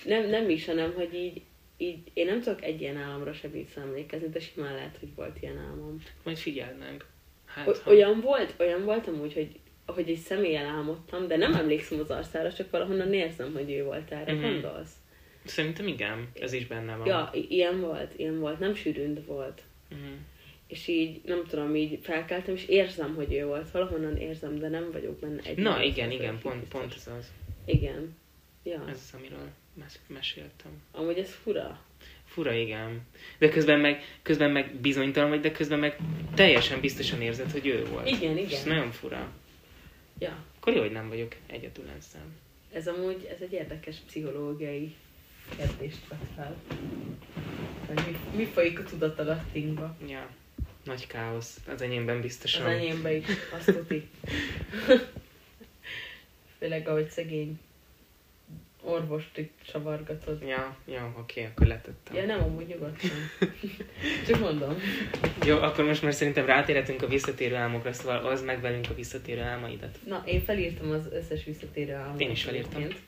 [0.05, 1.43] Nem, nem is, hanem, hogy így,
[1.77, 5.59] így, én nem tudok egy ilyen álomra sem visszaemlékezni, de simán lehet, hogy volt ilyen
[5.59, 6.03] álmom.
[6.23, 7.05] Majd figyeld meg.
[7.55, 9.49] Hát, ha- olyan volt, olyan voltam úgy, hogy
[9.87, 14.11] hogy egy személyen álmodtam, de nem emlékszem az arcára, csak valahonnan érzem, hogy ő volt
[14.11, 14.33] erre.
[14.33, 14.43] Mhm.
[14.45, 14.61] Uh-huh.
[14.61, 14.91] Gondolsz?
[15.45, 17.07] Szerintem igen, ez is benne van.
[17.07, 18.59] Ja, i- ilyen volt, ilyen volt.
[18.59, 19.63] Nem sűrűn, de volt.
[19.91, 20.09] Uh-huh.
[20.67, 23.71] És így, nem tudom, így felkeltem, és érzem, hogy ő volt.
[23.71, 25.59] Valahonnan érzem, de nem vagyok benne egy.
[25.59, 26.81] Na igen, igen, pont, biztos.
[26.81, 27.33] pont ez az.
[27.65, 28.17] Igen.
[28.63, 28.85] Ja.
[28.89, 30.83] Ez az, amiről mes- meséltem.
[30.93, 31.81] Amúgy ez fura.
[32.35, 33.01] Fura, igen.
[33.39, 35.97] De közben meg, közben meg bizonytalan vagy, de közben meg
[36.35, 38.07] teljesen biztosan érzed, hogy ő volt.
[38.09, 38.77] Igen, És ez igen.
[38.77, 39.31] nagyon fura.
[40.19, 40.45] Ja.
[40.61, 42.27] Akkor jó, hogy nem vagyok egyedül ezzel.
[42.73, 44.95] Ez amúgy, ez egy érdekes pszichológiai
[45.57, 46.57] kérdést vett fel.
[47.87, 49.97] Hogy mi, mi folyik a tudatalattinkba.
[50.09, 50.29] Ja.
[50.85, 51.61] Nagy káosz.
[51.67, 52.67] Az enyémben Az biztosan.
[52.67, 53.27] enyémbe is,
[53.59, 54.09] azt tuti.
[56.59, 57.59] Főleg, ahogy szegény
[58.85, 60.43] orvost itt savargatod.
[60.43, 62.15] Ja, ja, oké, akkor letettem.
[62.15, 63.11] Ja, nem, amúgy nyugodtan.
[64.27, 64.77] Csak mondom.
[65.45, 69.41] Jó, akkor most már szerintem rátérhetünk a visszatérő álmokra, szóval az meg velünk a visszatérő
[69.41, 69.99] álmaidat.
[70.07, 72.21] Na, én felírtam az összes visszatérő álmot.
[72.21, 72.75] Én is felírtam.
[72.75, 73.03] egyébként.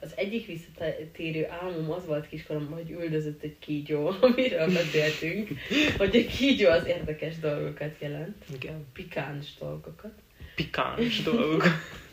[0.00, 5.48] Az egyik visszatérő álmom az volt kiskoromban, hogy üldözött egy kígyó, amiről beszéltünk,
[5.96, 8.86] hogy egy kígyó az érdekes dolgokat jelent, Igen.
[8.92, 10.12] pikáns dolgokat.
[10.54, 11.64] Pikáns dolgok.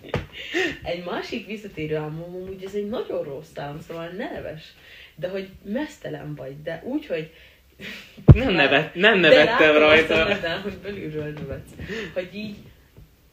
[0.84, 4.64] Egy másik visszatérő álmom, úgy ez egy nagyon rossz álom, szóval neves,
[5.16, 7.32] de hogy mesztelen vagy, de úgy, hogy
[8.34, 10.16] Nem, nevet, nem De nevettem azt rajta.
[10.18, 11.72] neveden, hogy belülről nevetsz.
[12.14, 12.56] Hogy így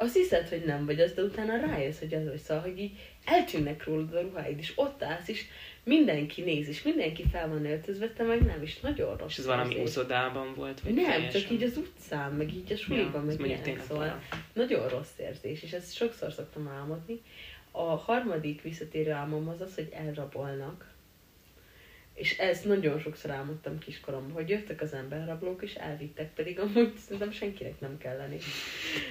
[0.01, 2.39] azt hiszed, hogy nem vagy az, de utána rájössz, hogy az vagy.
[2.39, 2.93] Szóval, hogy így
[3.25, 5.45] eltűnnek rólad a ruháid, és ott állsz, és
[5.85, 9.31] mindenki néz, és mindenki fel van öltözve, te meg nem, és nagyon rossz.
[9.31, 10.81] És ez valami úszodában volt?
[10.81, 11.41] Vagy Nem, teljesen?
[11.41, 14.23] csak így az utcán, meg így a suliban, Ja, meg ilyenek, szóval para.
[14.53, 17.21] nagyon rossz érzés, és ezt sokszor szoktam álmodni.
[17.71, 20.88] A harmadik visszatérő álmom az az, hogy elrabolnak.
[22.18, 27.31] És ezt nagyon sokszor álmodtam kiskoromban, hogy jöttek az emberrablók, és elvittek, pedig amúgy szerintem
[27.31, 28.38] senkinek nem kell lenni.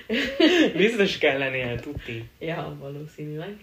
[0.84, 2.30] Biztos kell lennél, tuti.
[2.40, 3.60] Ja, valószínűleg.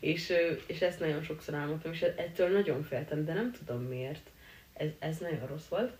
[0.00, 0.32] És,
[0.66, 4.30] és ezt nagyon sokszor álmodtam, és ettől nagyon féltem, de nem tudom miért.
[4.74, 5.92] Ez, ez nagyon rossz volt.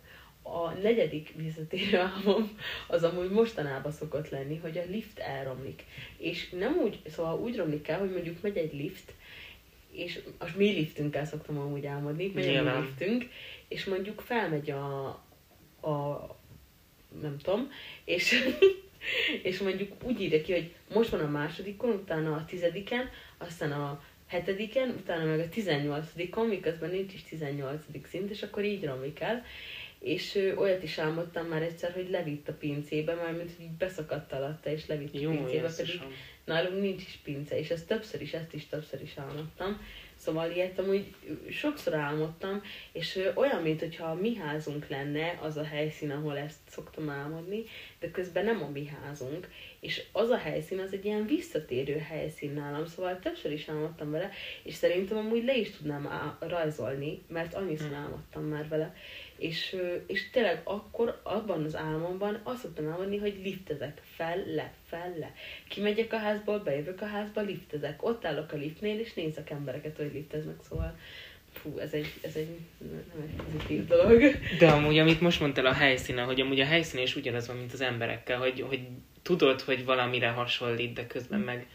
[0.43, 2.59] A negyedik visszatérő álmom
[2.89, 5.85] az amúgy mostanában szokott lenni, hogy a lift elromlik.
[6.17, 9.13] És nem úgy, szóval úgy romlik el, hogy mondjuk megy egy lift,
[9.99, 13.29] és a mi liftünkkel szoktam amúgy álmodni, megy a mi liftünk,
[13.69, 15.07] és mondjuk felmegy a,
[15.89, 16.27] a
[17.21, 17.71] nem tudom,
[18.05, 18.35] és,
[19.49, 24.03] és mondjuk úgy írja ki, hogy most van a másodikon, utána a tizediken, aztán a
[24.27, 29.45] hetediken, utána meg a tizennyolcadikon, miközben nincs is tizennyolcadik szint, és akkor így romlik el.
[29.99, 34.33] És ö, olyat is álmodtam már egyszer, hogy levitt a pincébe, mármint, hogy így beszakadt
[34.33, 36.01] alatta, és levitt a Jó, pincébe, pedig.
[36.49, 39.81] Nálunk nincs is pince, és ezt többször is, ezt is többször is álmodtam.
[40.17, 41.15] Szóval ilyet amúgy
[41.51, 46.59] sokszor álmodtam, és olyan, mint hogyha a mi házunk lenne az a helyszín, ahol ezt
[46.69, 47.65] szoktam álmodni,
[48.01, 49.49] de közben nem a mi házunk,
[49.81, 54.31] és az a helyszín az egy ilyen visszatérő helyszín nálam, szóval többször is álmodtam vele,
[54.63, 58.95] és szerintem amúgy le is tudnám á- rajzolni, mert annyiszor álmodtam már vele,
[59.39, 65.15] és, és tényleg akkor, abban az álmomban azt szoktam álmodni, hogy liftezek fel, le, fel,
[65.19, 65.35] le.
[65.69, 68.05] Kimegyek a házból, bejövök a házba, liftezek.
[68.05, 70.97] Ott állok a liftnél, és nézek embereket, hogy lifteznek, szóval
[71.53, 72.49] fú, ez egy, ez egy
[72.79, 74.23] nem egy pozitív dolog.
[74.59, 77.73] De amúgy, amit most mondtál a helyszínen, hogy amúgy a helyszínen is ugyanaz van, mint
[77.73, 78.81] az emberekkel, hogy, hogy
[79.23, 81.67] tudod, hogy valamire hasonlít, de közben meg...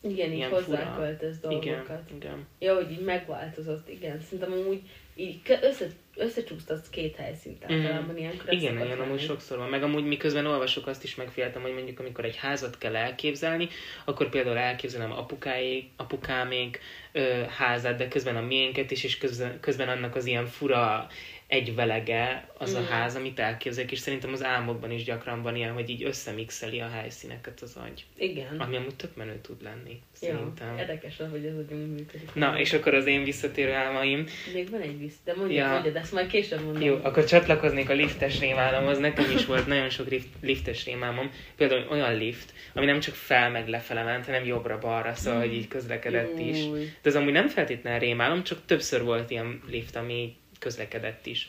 [0.00, 0.54] Igen, így fura.
[0.54, 2.10] hozzáköltesz Igen, dolgokat.
[2.16, 2.46] igen.
[2.58, 4.20] Ja, hogy így megváltozott, igen.
[4.20, 4.82] Szerintem amúgy
[5.14, 5.86] így össze,
[6.16, 8.48] összecsúsztatsz két helyszínt általában ilyenkor.
[8.48, 8.62] ez Mhm.
[8.62, 9.68] Igen, ilyen amúgy sokszor van.
[9.68, 13.68] Meg amúgy miközben olvasok, azt is megfigyeltem, hogy mondjuk amikor egy házat kell elképzelni,
[14.04, 16.80] akkor például elképzelem apukáék, apukámék
[17.12, 21.08] ö, házát, de közben a miénket is, és közben, közben annak az ilyen fura
[21.48, 22.84] egyvelege az a Mm.
[22.84, 26.88] ház, amit elképzelek, és szerintem az álmokban is gyakran van ilyen, hogy így összemixeli a
[26.88, 28.04] helyszíneket az agy.
[28.16, 28.56] Igen.
[28.58, 30.78] Ami amúgy tök menő tud lenni, Ja, szerintem.
[30.78, 32.34] érdekes, hogy ez úgy működik.
[32.34, 35.64] Na, és akkor az én visszatérő álmaim, Még van egy visz, de mondjad, Ja.
[35.66, 35.72] ja.
[35.72, 36.82] mondjad, ezt majd később mondom.
[36.82, 38.98] Jó, akkor csatlakoznék a liftes rémálomhoz.
[38.98, 41.30] Nekem is volt nagyon sok lift, liftes rémálmom.
[41.56, 45.68] Például olyan lift, ami nem csak fel meg lefele ment, hanem jobbra-balra, szóval, hogy így
[45.68, 46.64] közlekedett is.
[46.64, 46.80] Júj.
[47.02, 51.48] De az amúgy nem feltétlenül rémálom, csak többször volt ilyen lift, ami közlekedett is.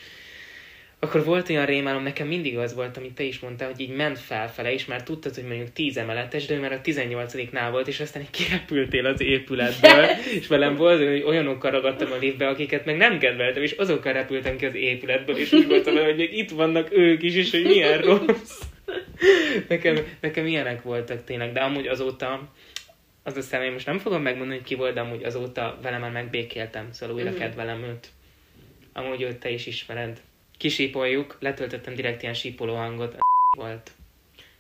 [1.00, 4.20] Akkor volt olyan rémálom, nekem mindig az volt, amit te is mondtál, hogy így ment
[4.20, 8.00] felfele, és már tudtad, hogy mondjuk 10 emeletes, de ő már a 18-nál volt, és
[8.00, 10.06] aztán így kirepültél az épületből,
[10.40, 14.58] és velem volt, hogy olyanokkal ragadtam a liftbe, akiket meg nem kedveltem, és azokkal repültem
[14.58, 17.98] ki az épületből, és úgy voltam hogy még itt vannak ők is, és hogy milyen
[18.02, 18.62] rossz.
[19.68, 22.54] Nekem, nekem ilyenek voltak tényleg, de amúgy azóta
[23.24, 26.12] az a személy, most nem fogom megmondani, hogy ki volt, de amúgy azóta vele már
[26.12, 27.40] megbékéltem, szóval újra Mhm.
[27.40, 28.08] kedvelem őt.
[28.98, 30.22] Amúgy őt te is ismered.
[30.58, 33.16] Kisípoljuk, letöltöttem direkt ilyen sípoló hangot,
[33.58, 33.92] volt.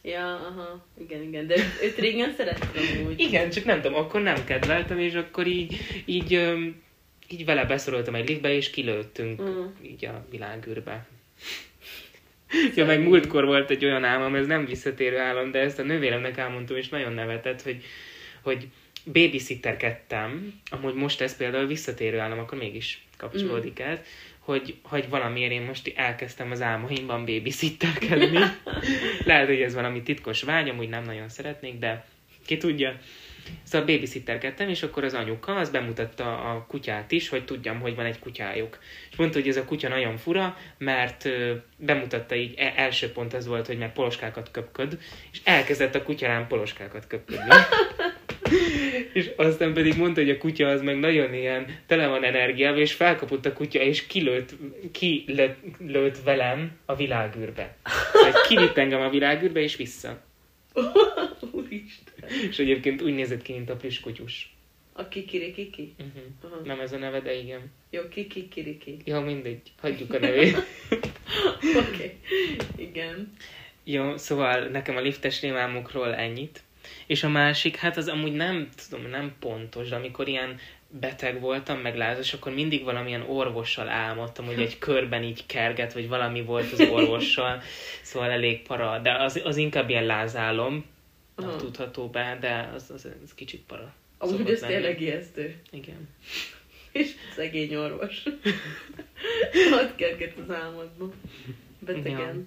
[0.02, 3.20] Ja, aha, igen, igen, de őt- régen szerettem úgy.
[3.20, 6.32] Igen, csak nem tudom, akkor nem kedveltem, és akkor így, így,
[7.30, 9.66] így vele beszoroltam egy liftbe, és kilőttünk Mm.
[9.84, 11.08] így a világűrbe.
[12.76, 16.38] Ja, meg múltkor volt egy olyan álmom, ez nem visszatérő álom, de ezt a nővéremnek
[16.38, 17.84] elmondtam, és nagyon nevetett, hogy,
[18.42, 18.68] hogy
[19.06, 24.00] babysitterkedtem, amúgy most ez például visszatérő álom, akkor mégis kapcsolódik ez,
[24.48, 28.40] hogy, hogy valamiért én most elkezdtem az álmaimban babysitterkedni.
[29.26, 32.06] Lehet, hogy ez valami titkos vágy, amúgy nem nagyon szeretnék, de
[32.46, 32.98] ki tudja.
[33.64, 38.06] Szóval babysitterkedtem, és akkor az anyuka az bemutatta a kutyát is, hogy tudjam, hogy van
[38.06, 38.80] egy kutyájuk.
[39.12, 41.30] És mondta, hogy ez a kutya nagyon fura, mert
[41.78, 45.00] bemutatta így, e- első pont az volt, hogy meg poloskákat köpköd,
[45.32, 47.50] és elkezdett a kutya rám poloskákat köpködni.
[49.14, 52.94] és aztán pedig mondta, hogy a kutya az meg nagyon ilyen tele van energiával, és
[52.94, 54.56] felkapott a kutya, és kilőtt,
[54.92, 57.76] kilőtt lőtt velem a világűrbe.
[58.14, 60.22] Tehát kivitt engem a világűrbe, és vissza.
[61.52, 62.30] Úristen.
[62.50, 64.56] És egyébként úgy nézett ki, mint a pliskkutyus.
[64.94, 65.94] A kikiri kiki?
[66.00, 66.24] Uh-huh.
[66.44, 66.62] Aha.
[66.66, 67.72] Nem ez a neve, de igen.
[67.90, 68.98] Jó, kiki kiriki.
[69.04, 69.62] Ja, mindegy.
[69.82, 70.56] Hagyjuk a nevét.
[71.60, 71.78] Oké.
[71.78, 72.16] Okay.
[72.76, 73.34] Igen.
[73.84, 76.64] Jó, szóval nekem a liftes rémálmokról ennyit.
[77.06, 81.80] És a másik, hát az amúgy nem tudom, nem pontos, de amikor ilyen beteg voltam,
[81.80, 86.72] meg lázas, akkor mindig valamilyen orvossal álmodtam, hogy egy körben így kerget, vagy valami volt
[86.72, 87.62] az orvossal,
[88.02, 90.86] szóval elég para, de az, az inkább ilyen lázálom,
[91.36, 91.56] Aha.
[91.56, 93.94] tudható be, de az, az, az kicsit para.
[94.18, 95.56] Amúgy ez tényleg ijesztő.
[95.72, 96.10] Igen.
[96.92, 98.24] És szegény orvos.
[99.82, 101.14] Ott kerget az álmodban.
[101.80, 102.36] Betegen.
[102.36, 102.44] Ja.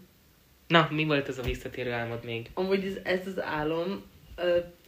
[0.67, 2.51] Na, mi volt ez a visszatérő álmod még?
[2.55, 4.03] Amúgy ez, ez az álom,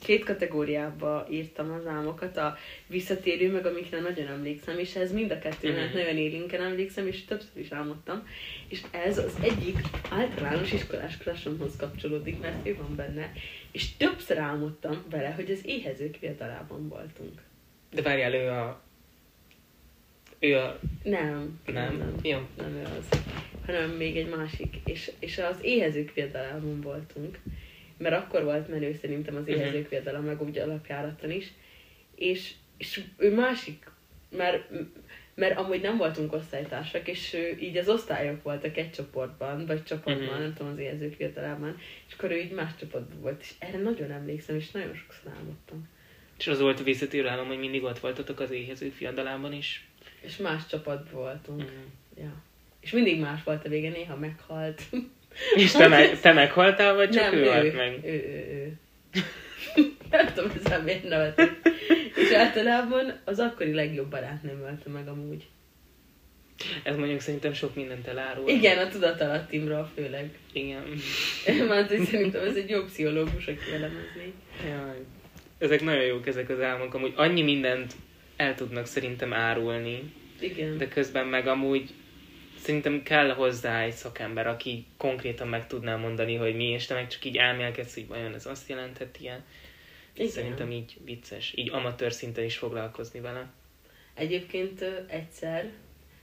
[0.02, 5.38] két kategóriába írtam az álmokat, a visszatérő, meg amikre nagyon emlékszem, és ez mind a
[5.38, 5.96] kettőnek Mhm.
[5.96, 8.26] nagyon élénken emlékszem, és többször is álmodtam.
[8.68, 9.78] És ez az egyik
[10.10, 13.32] általános iskolás krasomhoz kapcsolódik, mert ő van benne,
[13.70, 17.40] és többször álmodtam vele, hogy az éhezők viadalában voltunk.
[17.94, 18.82] De várjál, ő a...
[20.38, 20.78] Ő a...
[21.02, 21.96] Nem, Nem?
[21.96, 22.38] nem, Jó.
[22.56, 23.18] nem ő az,
[23.66, 24.76] hanem még egy másik.
[24.84, 27.38] És, és az éhezők viadalában voltunk,
[28.02, 31.52] mert akkor volt menő szerintem az éhezők viadala, meg úgy alapjáraton is,
[32.14, 33.90] és, és ő másik,
[34.36, 34.68] mert,
[35.34, 40.26] mert amúgy nem voltunk osztálytársak, és ő, így az osztályok voltak egy csoportban, vagy csoportban,
[40.34, 40.40] Mhm.
[40.42, 44.10] nem tudom, az éhezők viadalában, és akkor ő így más csoportban volt, és erre nagyon
[44.10, 45.88] emlékszem, és nagyon sokszor álmodtam.
[46.38, 49.86] És az volt a visszatérő álom, hogy mindig ott voltatok az éhezők fiadalában is.
[50.20, 51.58] És más csapatban voltunk.
[51.60, 52.22] Mhm.
[52.24, 52.42] Ja.
[52.80, 54.82] És mindig más volt a vége, néha meghalt.
[55.54, 58.00] És te, meg, te meghaltál, vagy csak nem, ő ő, halt meg?
[58.04, 58.78] Ő, ő, ő.
[60.10, 61.50] nem tudom, ezzel miért nevetek.
[62.14, 65.46] És általában az akkori legjobb barátnőm ölte meg amúgy.
[66.82, 68.48] Ez mondjuk szerintem sok mindent elárul.
[68.48, 70.30] Igen, a tudatalattimról főleg.
[70.52, 70.82] Igen.
[71.68, 74.32] Mert hogy szerintem ez egy jó pszichológus, aki elemezni.
[74.66, 74.96] Jaj.
[75.58, 77.94] Ezek nagyon jók ezek az álmok, amúgy annyi mindent
[78.36, 80.78] el tudnak szerintem árulni, Igen.
[80.78, 81.90] de közben meg amúgy
[82.62, 87.08] szerintem kell hozzá egy szakember, aki konkrétan meg tudná mondani, hogy mi, és te meg
[87.08, 89.44] csak így elmélkedsz, hogy vajon ez azt jelenthet ilyen.
[90.14, 90.28] Igen.
[90.28, 93.50] Szerintem így vicces, így amatőr szinten is foglalkozni vele.
[94.14, 95.70] Egyébként egyszer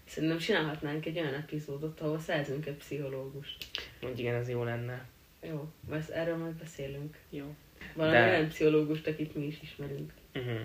[0.05, 3.65] szerintem csinálhatnánk egy olyan epizódot, ahol szerzünk egy pszichológust.
[4.01, 5.05] Mondjuk igen, ez jó lenne.
[5.41, 7.17] Jó, ezt erről majd beszélünk.
[7.29, 7.55] Jó.
[7.93, 10.13] Valami De- olyan pszichológust, akit mi is ismerünk.
[10.33, 10.59] Uh-huh.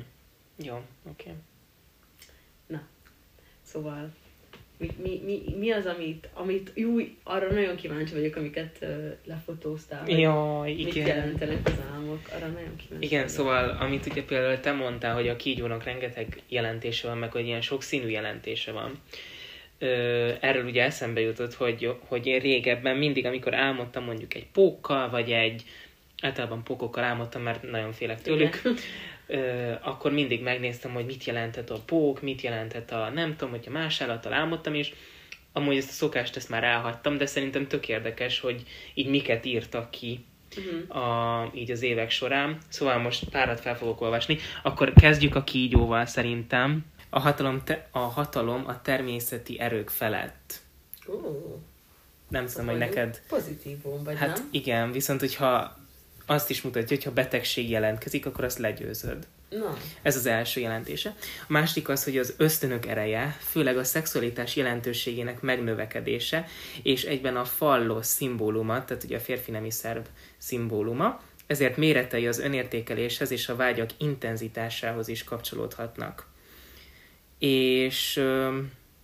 [0.56, 1.30] Jó, oké.
[3.64, 4.14] Szóval
[4.76, 10.08] mi, mi, mi, mi az, amit, amit jó, arra nagyon kíváncsi vagyok, amiket uh, lefotóztál.
[10.10, 11.06] Jaj, Mit igen.
[11.06, 13.28] jelentenek az álmok, arra nagyon kíváncsi Igen, vagyok.
[13.28, 17.60] szóval, amit ugye például te mondtál, hogy a kígyónak rengeteg jelentése van, meg hogy ilyen
[17.60, 18.92] sokszínű jelentése van.
[19.78, 25.10] Ö, erről ugye eszembe jutott, hogy, hogy én régebben mindig, amikor álmodtam mondjuk egy pókkal,
[25.10, 25.62] vagy egy,
[26.22, 28.76] általában pókokkal álmodtam, mert nagyon félek tőlük, Igen.
[29.80, 34.00] Akkor mindig megnéztem, hogy mit jelentett a pók, mit jelentett a nem tudom, hogyha más
[34.00, 34.92] állattal álmodtam, és
[35.52, 38.62] amúgy ezt a szokást ezt már elhagytam, de szerintem tök érdekes, hogy
[38.94, 40.24] így miket írtak ki
[40.56, 40.98] Mhm.
[40.98, 42.58] a, így az évek során.
[42.68, 44.38] Szóval most párat fel fogok olvasni.
[44.62, 46.84] Akkor kezdjük a kígyóval szerintem.
[47.10, 50.54] A hatalom, te, a hatalom a természeti erők felett.
[51.08, 51.14] Ó,
[52.28, 53.22] Nem tudom, hogy neked...
[53.28, 54.48] Pozitívum, vagy Hát nem?
[54.50, 55.76] igen, viszont hogyha
[56.26, 59.26] azt is mutatja, hogy ha betegség jelentkezik, akkor azt legyőzöd.
[59.48, 61.14] Na, Ez az első jelentése.
[61.40, 66.46] A másik az, hogy az ösztönök ereje, főleg a szexualitás jelentőségének megnövekedése,
[66.82, 70.04] és egyben a fallos szimbóluma, tehát ugye a férfi nemi szerv
[70.38, 76.26] szimbóluma, ezért méretei az önértékeléshez és a vágyak intenzitásához is kapcsolódhatnak.
[77.38, 78.22] És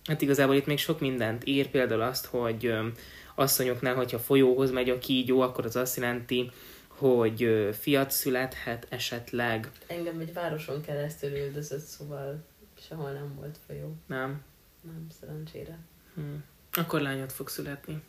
[0.05, 2.73] hát igazából itt még sok mindent ír, például azt, hogy
[3.35, 6.51] asszonyoknál, hogyha folyóhoz megy a kígyó, akkor az azt jelenti,
[7.01, 12.43] hogy fiat születhet esetleg, engem egy városon keresztül üldözött, szóval
[12.87, 13.95] sehol nem volt folyó.
[14.05, 14.41] Nem?
[14.81, 15.77] Nem, szerencsére.
[16.15, 16.21] Hm.
[16.71, 18.01] Akkor lányod fog születni.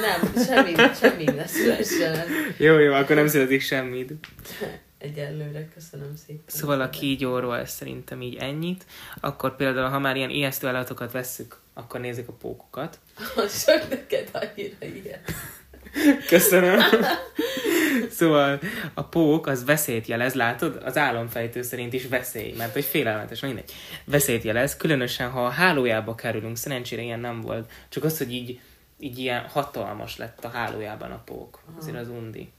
[0.00, 2.26] Nem, semmi, semmi ne szülessen.
[2.58, 4.12] Jó, jó, akkor nem születik semmit.
[4.98, 6.44] Egyelőre, köszönöm szépen.
[6.46, 8.86] Szóval a kígyóról szerintem így ennyit.
[9.20, 12.98] Akkor például, ha már ilyen ijesztő állatokat vesszük, akkor nézzük a pókokat.
[13.64, 15.20] Csak neked annyira ilyen.
[16.28, 16.80] Köszönöm.
[18.10, 18.60] szóval
[18.94, 20.82] a pók az veszélyt jelez, látod?
[20.84, 23.72] Az álomfejtő szerint is veszély, mert hogy félelmetes, mindegy.
[24.04, 28.60] Veszélyt jelez, különösen ha a hálójába kerülünk, szerencsére ilyen nem volt, csak az, hogy így,
[28.98, 31.60] így ilyen hatalmas lett a hálójában a pók.
[31.78, 32.52] Azért az undi.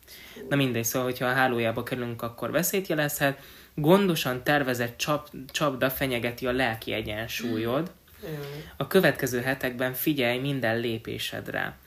[0.49, 3.39] Na mindegy, szóval, hogyha a hálójába kerülünk, akkor veszélyt jelezhet.
[3.75, 7.91] Gondosan tervezett csap, csapda fenyegeti a lelki egyensúlyod.
[8.21, 8.29] Jó.
[8.77, 11.77] A következő hetekben figyelj minden lépésedre.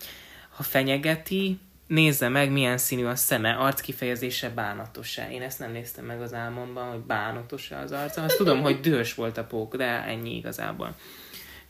[0.57, 5.31] Ha fenyegeti, nézze meg, milyen színű a szeme, arc kifejezése bánatos-e.
[5.31, 8.23] Én ezt nem néztem meg az álmomban, hogy bánatos-e az arca.
[8.23, 10.95] Azt tudom, hogy dühös volt a pók, de ennyi igazából.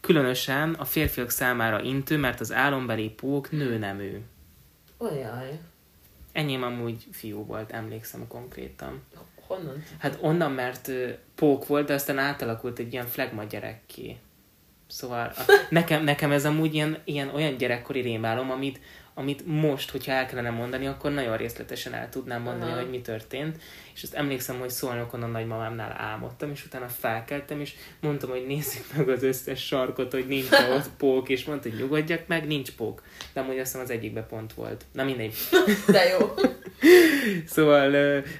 [0.00, 4.20] Különösen a férfiak számára intő, mert az álombeli pók nőnemű.
[4.98, 5.58] Olyaj.
[6.32, 9.02] Enyém amúgy fiú volt, emlékszem konkrétan.
[9.46, 9.82] Honnan?
[9.98, 10.90] Hát onnan, mert
[11.34, 14.16] pók volt, de aztán átalakult egy ilyen flagma gyerekké.
[14.88, 18.80] Szóval a, nekem, nekem ez amúgy ilyen, ilyen olyan gyerekkori rémálom, amit
[19.18, 22.80] amit most, hogyha el kellene mondani, akkor nagyon részletesen el tudnám mondani, Aha.
[22.80, 23.56] hogy mi történt.
[23.94, 28.84] És azt emlékszem, hogy szolnokon a nagymamámnál álmodtam, és utána felkeltem, és mondtam, hogy nézzük
[28.96, 33.02] meg az összes sarkot, hogy nincs ott pók, és mondta, hogy nyugodjak meg, nincs pók.
[33.32, 34.84] De amúgy azt hiszem az egyikben pont volt.
[34.92, 35.34] Na mindegy.
[35.86, 36.34] De jó.
[37.46, 37.90] Szóval,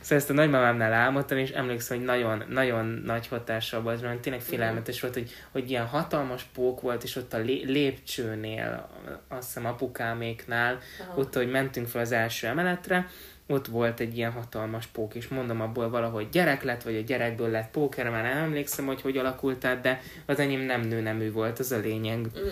[0.01, 4.43] szóval ezt a nagymamámnál álmodtam, és emlékszem, hogy nagyon, nagyon nagy hatással volt, mert tényleg
[4.43, 8.89] félelmetes volt, hogy, hogy ilyen hatalmas pók volt, és ott a lé- lépcsőnél,
[9.29, 11.21] azt hiszem apukáméknál, Aha.
[11.21, 13.09] ott, hogy mentünk fel az első emeletre,
[13.49, 17.51] ott volt egy ilyen hatalmas pók, és mondom, abból valahogy gyerek lett, vagy a gyerekből
[17.51, 21.33] lett pók, erre már nem emlékszem, hogy hogy alakult át, de az enyém nem nőnemű
[21.33, 22.49] volt, az a lényeg Mm.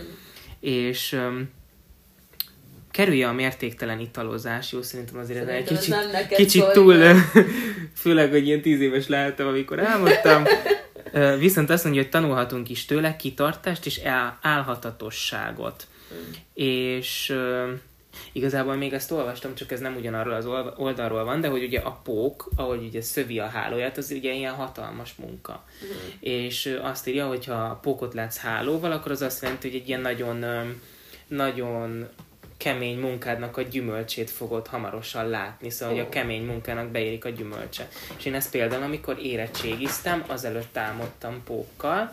[0.60, 1.50] és um,
[2.90, 6.72] kerülje a mértéktelen italozás, jó, szerintem azért ez egy Szerintem ez kicsit, neked kicsit szól,
[6.72, 6.96] túl,
[8.02, 10.44] főleg, hogy ilyen tíz éves lehettem, amikor álmodtam.
[11.38, 15.86] Viszont azt mondja, hogy tanulhatunk is tőle kitartást és el- álhatatosságot.
[16.14, 16.32] Mm.
[16.64, 17.34] És
[18.32, 21.80] igazából még ezt olvastam, csak ez nem ugyanarról az ol- oldalról van, de hogy ugye
[21.80, 25.64] a pók, ahogy ugye szövi a hálóját, az ugye ilyen hatalmas munka.
[25.84, 25.88] Mm.
[26.20, 29.88] És azt írja, hogy ha a pókot látsz hálóval, akkor az azt jelenti, hogy egy
[29.88, 30.44] ilyen nagyon,
[31.26, 32.08] nagyon
[32.56, 36.10] kemény munkádnak a gyümölcsét fogod hamarosan látni, szóval, hogy a Ó.
[36.10, 37.88] kemény munkának beérik a gyümölcse.
[38.16, 42.12] És én ezt például, amikor érettségiztem, azelőtt álmodtam pókkal,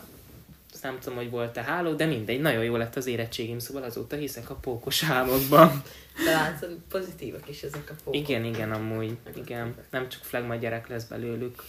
[0.82, 4.16] azt nem tudom, hogy volt-e háló, de mindegy, nagyon jó lett az érettségim, szóval azóta
[4.16, 5.82] hiszek a pókos álmokban.
[6.24, 8.20] De látszod, pozitívak is ezek a pókok.
[8.20, 9.16] Igen, igen, amúgy.
[9.36, 9.74] Igen.
[9.90, 11.62] Nem csak flagma gyerek lesz belőlük.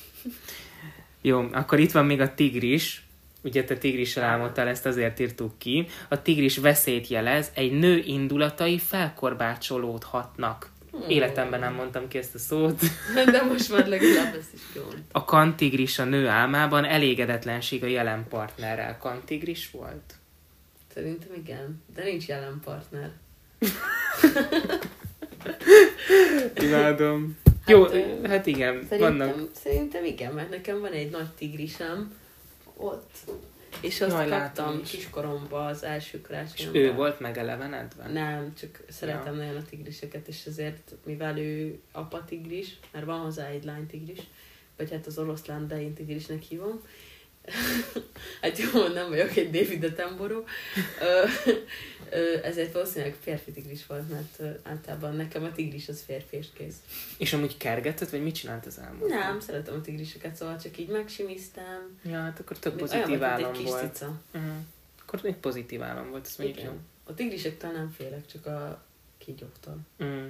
[1.22, 3.06] Jó, akkor itt van még a tigris.
[3.42, 5.88] Ugye te tigrissel álmodtál, ezt azért írtuk ki.
[6.10, 10.72] A tigris veszélyt jelez, egy nő indulatai felkorbácsolódhatnak.
[10.94, 11.10] Hmm.
[11.10, 12.80] Életemben nem mondtam ki ezt a szót.
[13.32, 15.04] De most már legalább ezt is kimondtam.
[15.12, 18.98] A kantigris a nő álmában elégedetlenség a jelen partnerrel.
[18.98, 20.14] Kantigris volt?
[20.94, 21.84] Szerintem igen.
[21.96, 23.12] De nincs jelen partner.
[26.64, 27.38] Imádom.
[27.66, 29.50] Jó, ö, hát igen, Szerintem, vannak.
[29.64, 32.14] szerintem igen, mert nekem van egy nagy tigrisem
[32.78, 33.12] ott.
[33.82, 34.90] És azt Jaj, kaptam is.
[34.90, 36.82] kiskoromban az első És karácsonyomban.
[36.82, 38.08] ő volt megelevenedve?
[38.08, 43.48] Nem, csak szeretem nagyon a tigriseket, és ezért, mivel ő apa tigris, mert van hozzá
[43.48, 44.20] egy lány tigris,
[44.78, 46.82] vagy hát az oroszlán, de én tigrisnek hívom.
[48.42, 49.84] Hát jó, nem vagyok egy David
[52.10, 56.76] ö, ezért valószínűleg férfi tigris volt, mert általában nekem a tigris az férfi és kész.
[57.18, 59.18] És amúgy kergetett, vagy mit csinált az álmodban?
[59.18, 62.00] Nem, szeretem a tigriseket, szóval csak így megsimiztem.
[62.04, 63.94] Ja, hát akkor több Olyan pozitív volt, mint állam egy kis volt.
[63.94, 64.22] cica.
[64.34, 64.52] Uh-huh.
[65.02, 66.72] Akkor egy pozitív állam volt, ez mondjuk jó.
[67.04, 68.84] A tigrisektől nem félek, csak a
[69.18, 69.78] kígyóktól.
[70.04, 70.28] Mm.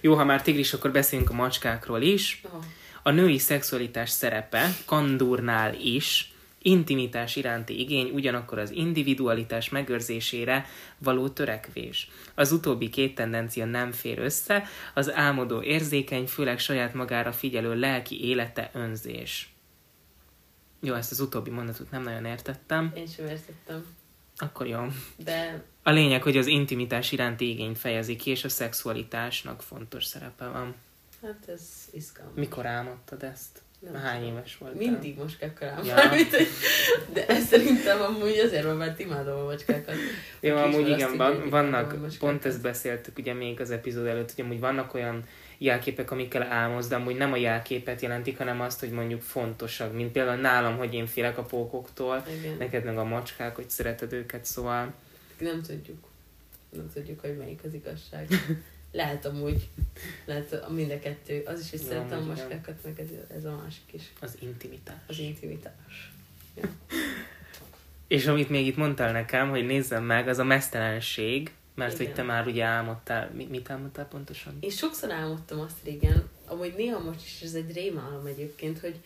[0.00, 2.42] Jó, ha már tigris, akkor beszéljünk a macskákról is.
[2.44, 2.64] Oh.
[3.02, 10.66] A női szexualitás szerepe kandurnál is intimitás iránti igény, ugyanakkor az individualitás megőrzésére
[10.98, 12.10] való törekvés.
[12.34, 18.24] Az utóbbi két tendencia nem fér össze, az álmodó érzékeny, főleg saját magára figyelő lelki
[18.24, 19.52] élete önzés.
[20.80, 22.92] Jó, ezt az utóbbi mondatot nem nagyon értettem.
[22.96, 23.86] Én sem értettem.
[24.36, 24.86] Akkor jó.
[25.16, 30.46] De A lényeg, hogy az intimitás iránti igényt fejezi ki, és a szexualitásnak fontos szerepe
[30.46, 30.74] van.
[31.22, 32.34] Hát ez izgalmas.
[32.36, 33.62] Mikor álmodtad ezt?
[33.90, 34.78] Nem Hány éves voltál?
[34.78, 35.84] Mindig mocskákkal ám.
[35.84, 35.96] Ja.
[37.14, 39.94] De ez szerintem amúgy azért van, mert imádom a mocskákat.
[40.40, 44.44] Jó, Aki amúgy igen, van, vannak, pont ezt beszéltük ugye még az epizód előtt, hogy
[44.44, 45.24] amúgy vannak olyan
[45.58, 50.12] jelképek, amikkel álmodsz, de amúgy nem a jelképet jelentik, hanem azt, hogy mondjuk fontosak, mint
[50.12, 52.56] például nálam, hogy én félek a pókoktól, Igen.
[52.58, 54.92] neked meg a macskák, hogy szereted őket, szóval
[55.38, 56.08] Nem tudjuk.
[56.70, 58.28] Nem tudjuk, hogy melyik az igazság.
[58.92, 59.68] Lehet amúgy.
[60.24, 61.42] Lehet a mind a kettő.
[61.46, 64.02] Az is, hogy Ja, szeretem a mocskákat, meg ez, ez a másik is.
[64.20, 64.96] az intimitás.
[65.06, 66.12] Az intimitás.
[68.06, 72.06] És amit még itt mondtál nekem, hogy nézzem meg, az a mesztelenség, mert Igen.
[72.06, 74.56] hogy te már ugye álmodtál, mit, mit álmodtál pontosan?
[74.60, 78.96] Én sokszor álmodtam azt régen, amúgy néha most is ez egy rémálom egyébként, hogy,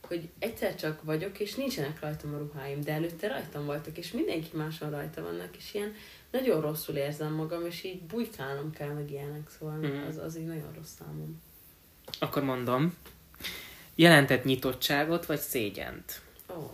[0.00, 4.56] hogy egyszer csak vagyok, és nincsenek rajtam a ruháim, de előtte rajtam voltak, és mindenki
[4.56, 5.94] máson rajta vannak, és ilyen
[6.32, 10.06] nagyon rosszul érzem magam, és így bujkálnom kell, meg ilyenek, szóval Mhm.
[10.08, 11.42] az, az így nagyon rossz számom.
[12.18, 12.96] Akkor mondom,
[13.94, 16.20] jelentett nyitottságot vagy szégyent?
[16.50, 16.70] Ó, oh,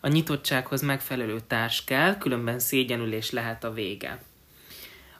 [0.00, 4.22] A nyitottsághoz megfelelő társ kell, különben szégyenülés lehet a vége.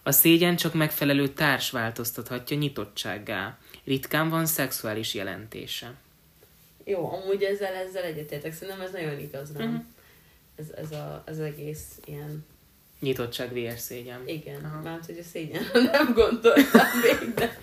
[0.02, 3.58] A szégyen csak megfelelő társ változtathatja nyitottsággá.
[3.84, 5.94] Ritkán van szexuális jelentése.
[6.84, 9.68] jó, amúgy ezzel, ezzel egyetértek, szerintem ez nagyon igaz, nem?
[9.68, 9.80] Mhm.
[10.56, 12.44] Ez, ez a, az egész ilyen,
[13.00, 13.80] Nyitottság vs.
[13.80, 14.20] szégyen.
[14.26, 14.80] igen, Aha.
[14.82, 17.58] már hogy a szégyen nem gondoltam még, de,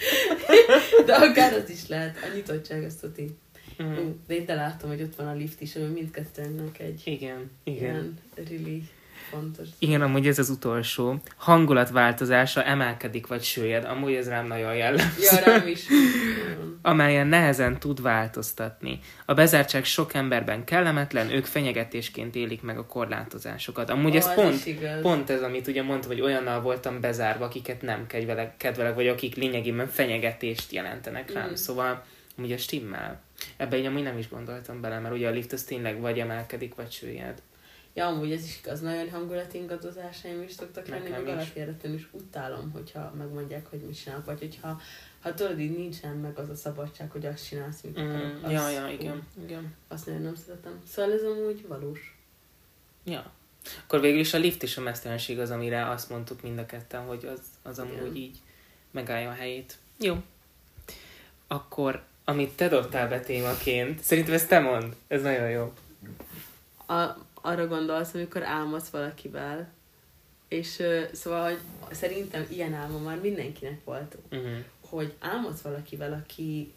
[1.05, 3.37] de akár az is lehet, a nyitottság azt tuti.
[3.83, 4.09] Mm.
[4.27, 7.81] De én de láttam, hogy ott van a lift is, ami mindkettőnknek egy Igen, igen.
[7.83, 8.83] ilyen really
[9.33, 9.67] fontos.
[9.79, 11.21] Igen, amúgy ez az utolsó.
[11.37, 13.85] Hangulatváltozása emelkedik vagy sőjed.
[13.85, 15.21] Amúgy ez rám nagyon jellemző.
[15.21, 15.85] Ja, rám is.
[16.81, 18.99] amelyen nehezen tud változtatni.
[19.25, 23.89] A bezártság sok emberben kellemetlen, ők fenyegetésként élik meg a korlátozásokat.
[23.89, 27.81] Amúgy Ó, ez ez pont, pont ez, amit ugye mondta, hogy olyannal voltam bezárva, akiket
[27.81, 31.49] nem kedvelek, kedvelek vagy akik lényegében fenyegetést jelentenek rám.
[31.49, 31.53] Mm.
[31.53, 32.03] Szóval
[32.37, 33.21] amúgy a stimmel.
[33.57, 36.75] Ebbe én amúgy nem is gondoltam bele, mert ugye a lift az tényleg vagy emelkedik,
[36.75, 37.41] vagy süllyed.
[37.93, 41.27] Ja, amúgy ez is igaz, nagyon hangulatingadozásaim is szoktak lenni, meg is.
[41.27, 44.81] alapjáraton is utálom, hogyha megmondják, hogy mit csinálok, vagy hogyha
[45.19, 48.51] ha tudod, így nincsen meg az a szabadság, hogy azt csinálsz, mit Mm, akarok.
[48.51, 49.73] ja, ja, igen, igen.
[49.87, 50.81] Azt nagyon nem szeretem.
[50.91, 52.17] Szóval ez amúgy valós.
[53.03, 53.31] Ja.
[53.83, 57.05] Akkor végül is a lift és a mesztelenség az, amire azt mondtuk mind a ketten,
[57.05, 58.15] hogy az, az amúgy Igen.
[58.15, 58.37] így
[58.91, 59.77] megállja a helyét.
[59.99, 60.15] Jó.
[61.47, 64.95] Akkor, amit te dobtál be témaként, szerintem ezt te mond.
[65.07, 65.73] Ez nagyon jó.
[66.87, 67.15] A,
[67.45, 69.71] arra gondolsz, amikor álmodsz valakivel,
[70.47, 71.59] és szóval, hogy
[71.91, 74.57] szerintem ilyen álma már mindenkinek volt, Uh-huh.
[74.89, 76.73] hogy álmodsz valakivel, aki,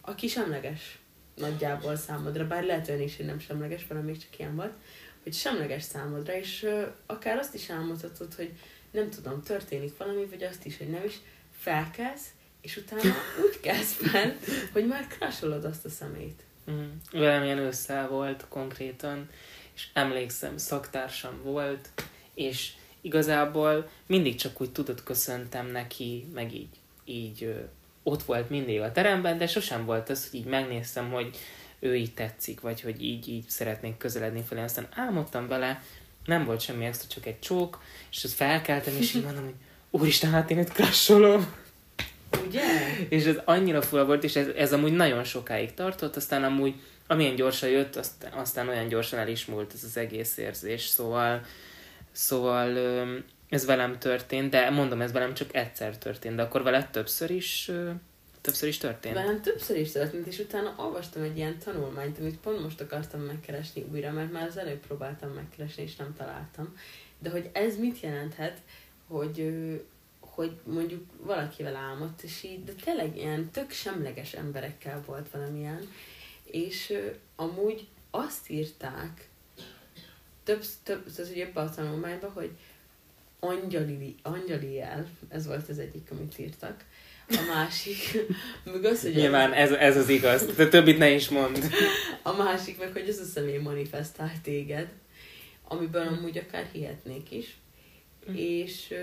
[0.00, 0.98] aki semleges
[1.34, 4.72] nagyjából számodra, bár lehet olyan is, hogy nem semleges, mert még csak ilyen volt,
[5.22, 8.52] hogy semleges számodra, és ö, akár azt is álmodhatod, hogy
[8.90, 11.20] nem tudom, történik valami, vagy azt is, hogy nem is,
[11.58, 12.26] felkelsz,
[12.60, 13.14] és utána
[13.46, 14.36] úgy kelsz fel,
[14.72, 16.42] hogy már crusolod azt a szemét.
[16.66, 16.84] Uh-huh.
[17.12, 19.28] Velem ilyen ősszel volt konkrétan,
[19.74, 21.88] és emlékszem, szaktársam volt,
[22.34, 27.54] és igazából mindig csak úgy tudott köszöntem neki, meg így, így ö,
[28.02, 31.36] ott volt mindig a teremben, de sosem volt az, hogy így megnéztem, hogy
[31.78, 34.62] ő így tetszik, vagy hogy így, így szeretnék közeledni felé.
[34.62, 35.82] Aztán álmodtam vele,
[36.24, 39.54] nem volt semmi extra, csak egy csók, és azt felkeltem, és így mondom, hogy
[39.90, 41.54] úristen, hát én itt crasholom.
[42.46, 42.62] Ugye?
[43.08, 46.74] És ez annyira fura volt, és ez, ez amúgy nagyon sokáig tartott, aztán amúgy
[47.06, 51.44] amilyen gyorsan jött, aztán, aztán olyan gyorsan el is múlt ez az egész érzés, szóval,
[52.12, 52.76] szóval
[53.48, 57.70] ez velem történt, de mondom, ez velem csak egyszer történt, de akkor veled többször is,
[58.40, 59.14] többször is történt.
[59.14, 63.84] Velem többször is történt, és utána olvastam egy ilyen tanulmányt, amit pont most akartam megkeresni
[63.92, 66.76] újra, mert már az előbb próbáltam megkeresni, és nem találtam.
[67.18, 68.58] De hogy ez mit jelenthet,
[69.06, 69.52] hogy,
[70.20, 75.88] hogy mondjuk valakivel álmodt, és így, de tényleg ilyen tök semleges emberekkel volt valamilyen,
[76.52, 76.98] és
[77.36, 79.28] amúgy azt írták,
[80.44, 82.50] több, több az ugye ebbe a tanulmányban, hogy
[83.40, 86.84] angyali, angyali jel, ez volt az egyik, amit írtak,
[87.28, 87.96] a másik,
[88.72, 91.58] meg az, hogy Nyilván ez, ez az igaz, de többit ne is mond.
[92.22, 94.92] a másik meg, hogy az a személy manifestál téged,
[95.68, 97.56] amiből amúgy akár hihetnék is,
[98.30, 98.34] Mm.
[98.34, 98.94] és,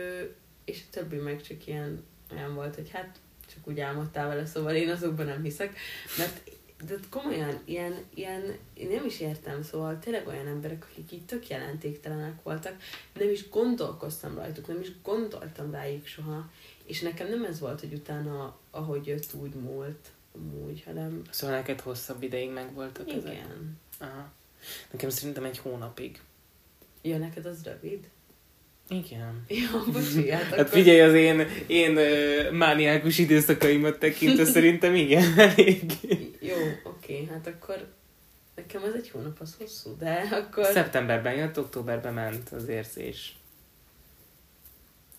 [0.66, 3.20] és a többi meg csak ilyen, olyan volt, hogy hát
[3.54, 5.78] csak úgy álmodtál vele, szóval én azokban nem hiszek,
[6.18, 6.52] mert
[6.86, 11.48] de komolyan, ilyen, ilyen, én nem is értem, szóval tényleg olyan emberek, akik így tök
[11.48, 12.76] jelentéktelenek voltak,
[13.14, 16.52] nem is gondolkoztam rajtuk, nem is gondoltam rájuk soha,
[16.86, 21.82] és nekem nem ez volt, hogy utána, ahogy jött, úgy múlt, amúgy, hanem Szóval neked
[21.82, 23.34] hosszabb ideig meg voltak ezek?
[23.34, 23.78] igen.
[24.00, 24.32] Aha.
[24.92, 26.22] Nekem szerintem egy hónapig.
[27.02, 28.10] Ja, neked az rövid?
[28.90, 29.44] Igen.
[29.48, 30.68] Ja, bocsi, hát, Hát akkor...
[30.68, 35.84] figyelj, az én, én ö, mániákus időszakaimat tekintve szerintem igen, elég.
[36.40, 37.88] Jó, oké, hát akkor
[38.56, 40.66] nekem az egy hónap az hosszú, de akkor...
[40.66, 43.38] Szeptemberben jött, októberben ment az érzés.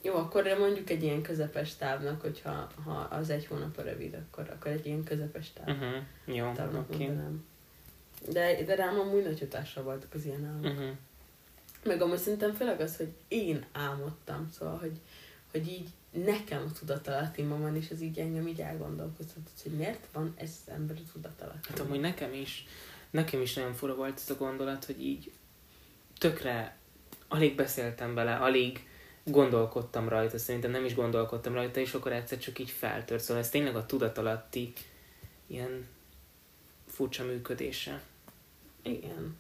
[0.03, 4.51] Jó, akkor mondjuk egy ilyen közepes távnak, hogyha ha az egy hónap a rövid, akkor,
[4.55, 6.37] akkor egy ilyen közepes táv, Uh-huh.
[6.37, 7.07] Jó, oké.
[7.07, 7.45] mondanám.
[8.29, 10.65] De, de rám amúgy nagy hatással voltak az ilyen álmok.
[10.65, 10.97] Uh-huh.
[11.83, 15.01] Meg amúgy szerintem főleg az, hogy én álmodtam, szóval, hogy,
[15.51, 20.35] hogy így nekem a tudatalattimban van, és ez így engem így elgondolkoztatott, hogy miért van
[20.37, 21.79] ez az ember a tudatalattimban.
[21.79, 22.67] Hát amúgy nekem is,
[23.11, 25.33] nekem is nagyon fura volt ez a gondolat, hogy így
[26.19, 26.77] tökre
[27.29, 28.89] alig beszéltem vele, alig
[29.25, 33.23] gondolkodtam rajta, szerintem nem is gondolkodtam rajta, és akkor egyszer csak így feltört.
[33.23, 34.73] Szóval ez tényleg a tudatalatti
[35.47, 35.87] ilyen
[36.87, 38.03] furcsa működése.
[38.83, 39.37] Igen.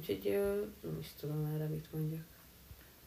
[0.00, 0.40] Úgyhogy
[0.80, 2.24] nem is tudom erre mit mondjak.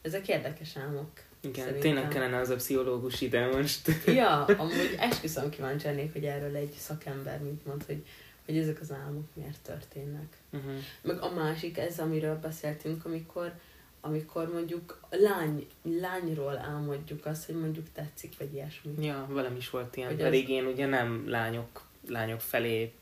[0.02, 1.10] Ezek érdekes álmok.
[1.40, 1.80] Igen, Szerintem.
[1.80, 3.88] tényleg kellene az a pszichológus ide most.
[4.06, 8.06] Ja, amúgy esküszöm kíváncsi lennék, hogy erről egy szakember mit mond, hogy,
[8.44, 10.36] hogy ezek az álmok miért történnek.
[10.52, 10.72] Uh-huh.
[11.02, 13.52] Meg a másik, ez amiről beszéltünk, amikor
[14.00, 19.04] amikor mondjuk lány, lányról álmodjuk azt, hogy mondjuk tetszik, vagy ilyesmi.
[19.04, 22.92] Ja, velem is volt ilyen, Hogy pedig én ugye nem lányok, lányok felé,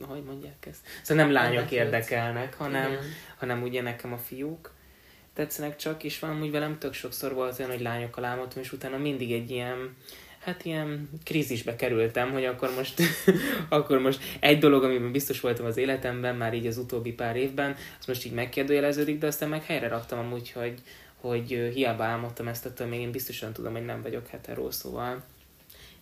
[0.00, 0.80] hogy mondják ezt?
[1.02, 3.04] Szóval nem lányok érdekelnek, hanem, Igen.
[3.36, 4.70] hanem ugye nekem a fiúk
[5.34, 8.96] tetszenek csak, és van úgy velem tök sokszor volt olyan, hogy lányokkal álmodtam, és utána
[8.96, 9.96] mindig egy ilyen
[10.38, 13.02] hát ilyen krízisbe kerültem, hogy akkor most,
[13.68, 17.76] akkor most egy dolog, amiben biztos voltam az életemben, már így az utóbbi pár évben,
[17.98, 20.74] az most így megkérdőjeleződik, de aztán meg helyre raktam amúgy, hogy,
[21.20, 25.24] hogy hiába álmodtam ezt, attól még én biztosan tudom, hogy nem vagyok hetero, szóval.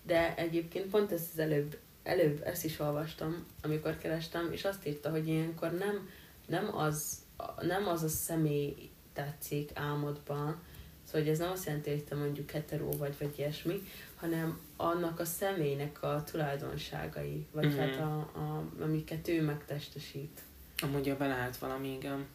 [0.02, 5.10] De egyébként pont ezt az előbb, előbb ezt is olvastam, amikor kerestem, és azt írta,
[5.10, 6.08] hogy ilyenkor nem,
[6.46, 7.18] nem, az,
[7.60, 10.62] nem az a személy tetszik álmodban,
[11.04, 13.82] szóval hogy ez nem azt jelenti, hogy te mondjuk hetero vagy, vagy ilyesmi,
[14.16, 17.78] hanem annak a személynek a tulajdonságai, vagy mm-hmm.
[17.78, 20.40] hát a, a, amiket ő megtestesít.
[20.82, 22.26] Amúgy ebben lehet valami, igen.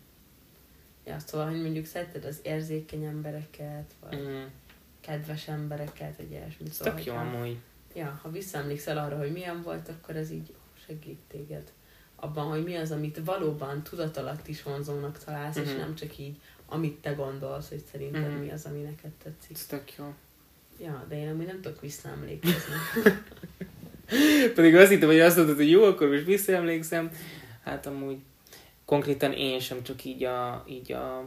[1.05, 4.43] Ja, szóval, hogy mondjuk szereted az érzékeny embereket, vagy mm.
[5.01, 6.69] kedves embereket, egy ilyesmi.
[6.69, 7.57] Szóval, tök jó amúgy.
[7.93, 10.53] Ja, ha visszaemlékszel arra, hogy milyen volt, akkor ez így
[10.85, 11.71] segít téged
[12.15, 15.67] abban, hogy mi az, amit valóban tudatalatt is vonzónak találsz, mm-hmm.
[15.67, 15.81] és mhm.
[15.81, 16.35] nem csak így,
[16.67, 18.39] amit te gondolsz, hogy szerinted mm-hmm.
[18.39, 19.55] mi az, ami neked tetszik.
[19.55, 20.13] Ez tök jó.
[20.79, 22.73] Ja, de én amúgy nem tudok visszaemlékezni.
[24.55, 27.11] Pedig azt hittem, hogy azt mondod, hogy jó, akkor most visszaemlékszem.
[27.63, 28.17] Hát amúgy
[28.85, 31.23] konkrétan én sem csak így a, így a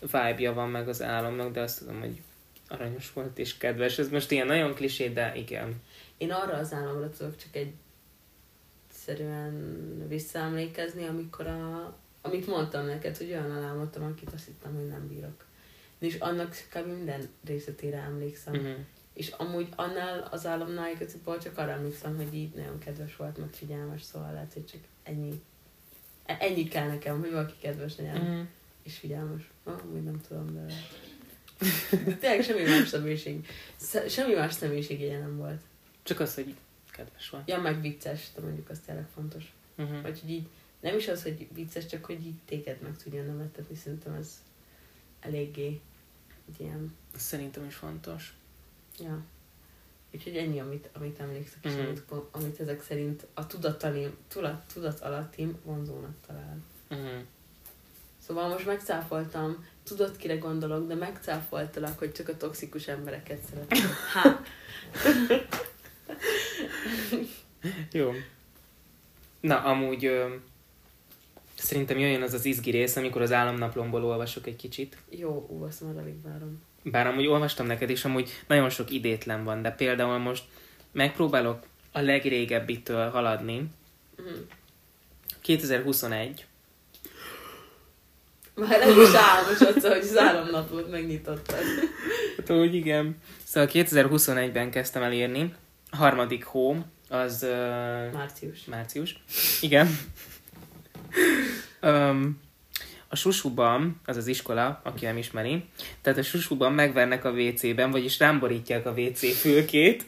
[0.00, 2.22] vibe van meg az álomnak, de azt tudom, hogy
[2.68, 3.98] aranyos volt és kedves.
[3.98, 5.82] Ez most ilyen nagyon klisé, de igen.
[6.16, 7.74] Én arra az álomra tudok csak egy
[9.06, 15.08] egyszerűen visszaemlékezni, amikor a, amit mondtam neked, hogy olyan álmodtam, akit azt hittem, hogy nem
[15.08, 15.44] bírok.
[15.98, 16.86] És annak kb.
[16.86, 18.54] minden részletére emlékszem.
[18.54, 18.76] Uh-huh.
[19.12, 23.52] És amúgy annál az álomnál igazából csak arra emlékszem, hogy így nagyon kedves volt, meg
[23.52, 25.42] figyelmes, szóval lehet, hogy csak ennyi.
[26.26, 28.16] Ennyi kell nekem, hogy valaki kedves legyen.
[28.16, 28.46] Uh-huh.
[28.82, 29.50] És figyelmes.
[29.64, 30.66] Amúgy nem tudom, de...
[32.04, 33.46] de tényleg semmi más személyiség.
[34.08, 35.60] Semmi más személyiségje nem volt.
[36.04, 36.54] Csak az, hogy
[36.90, 37.48] kedves volt.
[37.48, 39.52] Ja, meg vicces, de mondjuk az tényleg fontos.
[39.76, 40.02] Uh-huh.
[40.02, 40.46] Vagy hogy így,
[40.80, 44.42] nem is az, hogy vicces, csak hogy így téged meg tudja nevettetni, szerintem ez
[45.20, 45.80] eléggé
[46.58, 46.96] ilyen...
[47.16, 48.34] Szerintem is fontos.
[48.98, 49.22] Ja.
[50.14, 51.78] Úgyhogy ennyi, amit, amit emlékszek, és mm.
[51.78, 56.56] amit, amit ezek szerint a tudatalim, tudat, tudat alattim vonzónak talál.
[56.94, 57.20] Mm.
[58.18, 63.90] Szóval most megcáfoltam, tudod, kire gondolok, de megcáfoltalak, hogy csak a toxikus embereket szeretem.
[64.12, 64.40] Ha!
[67.92, 68.12] Jó.
[69.40, 70.34] Na, amúgy ö,
[71.54, 74.96] szerintem jöjjön az az izgi rész, amikor az államnaplomból olvasok egy kicsit.
[75.10, 76.62] Jó, ú, azt már alig várom.
[76.82, 80.44] Bár amúgy olvastam neked, és amúgy nagyon sok idétlen van, de például most
[80.92, 83.70] megpróbálok a legrégebbitől haladni.
[84.22, 84.40] Mm.
[85.40, 86.46] 2021.
[88.54, 91.62] Már el is álmosodsz, hogy az államnapot megnyitottad.
[92.36, 93.16] Hát úgy igen.
[93.44, 95.54] Szóval 2021-ben kezdtem el írni.
[95.94, 96.76] Harmadik hó,
[97.08, 97.42] az...
[97.42, 98.64] Uh, március.
[98.64, 99.24] Március.
[99.60, 99.98] Igen.
[101.82, 102.42] um,
[103.08, 105.64] a susuban, az az iskola, aki nem ismeri,
[106.02, 110.04] tehát a susuban megvernek a WC-ben, vagyis rámborítják a WC fülkét,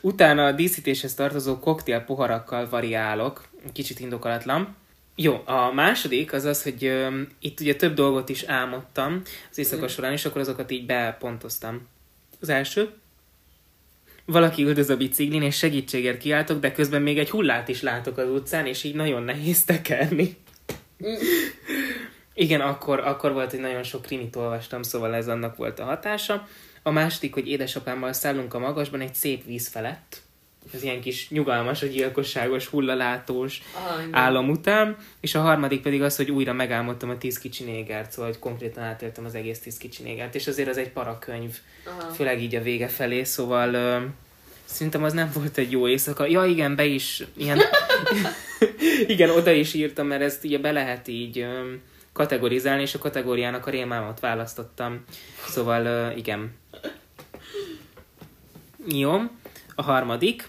[0.00, 4.76] utána a díszítéshez tartozó koktél poharakkal variálok, kicsit indokolatlan.
[5.14, 9.88] Jó, a második az az, hogy ö, itt ugye több dolgot is álmodtam az éjszaka
[9.88, 11.88] során, és akkor azokat így bepontoztam.
[12.40, 12.92] Az első,
[14.24, 18.28] valaki üldöz a biciklin, és segítségért kiáltok, de közben még egy hullát is látok az
[18.28, 20.36] utcán, és így nagyon nehéz tekerni.
[22.34, 26.48] Igen, akkor, akkor volt, hogy nagyon sok krimit olvastam, szóval ez annak volt a hatása.
[26.82, 30.22] A második, hogy édesapámmal szállunk a magasban egy szép víz felett.
[30.72, 34.96] Ez ilyen kis nyugalmas, a gyilkosságos, hullalátós ah, álom után.
[35.20, 38.82] És a harmadik pedig az, hogy újra megálmodtam a tíz kicsi négert, szóval hogy konkrétan
[38.82, 40.34] átéltem az egész tíz kicsi négert.
[40.34, 42.12] És azért az egy parakönyv, Aha.
[42.12, 43.74] főleg így a vége felé, szóval...
[43.74, 44.10] Uh,
[44.64, 46.26] Szerintem az nem volt egy jó éjszaka.
[46.26, 47.60] Ja, igen, be is ilyen...
[49.06, 51.46] igen, oda is írtam, mert ezt ugye be lehet így
[52.12, 55.04] kategorizálni, és a kategóriának a rémámat választottam.
[55.48, 56.54] Szóval igen.
[58.88, 59.12] Jó.
[59.74, 60.48] A harmadik.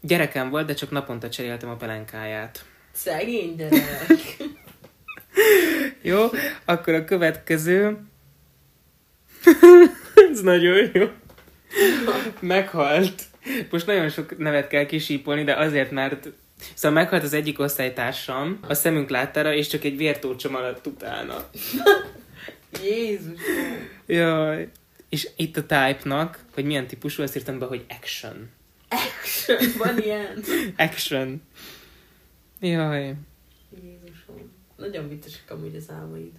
[0.00, 2.64] Gyerekem volt, de csak naponta cseréltem a pelenkáját.
[2.92, 4.36] Szegény gyerek.
[6.02, 6.28] jó,
[6.64, 7.98] akkor a következő.
[10.30, 11.08] Ez nagyon jó.
[12.40, 13.22] Meghalt.
[13.70, 16.28] Most nagyon sok nevet kell kisípolni, de azért, mert
[16.74, 21.48] Szóval meghalt az egyik osztálytársam a szemünk láttára, és csak egy vértócsom alatt utána.
[22.84, 23.40] Jézus!
[24.06, 24.68] Jaj.
[25.08, 28.48] És itt a type-nak, hogy milyen típusú, ezt írtam be, hogy action.
[28.90, 29.58] Action?
[29.78, 30.42] Van ilyen?
[30.76, 31.42] action.
[32.60, 33.14] Jaj.
[33.82, 34.52] Jézusom.
[34.76, 36.32] Nagyon viccesek amúgy az álmaid.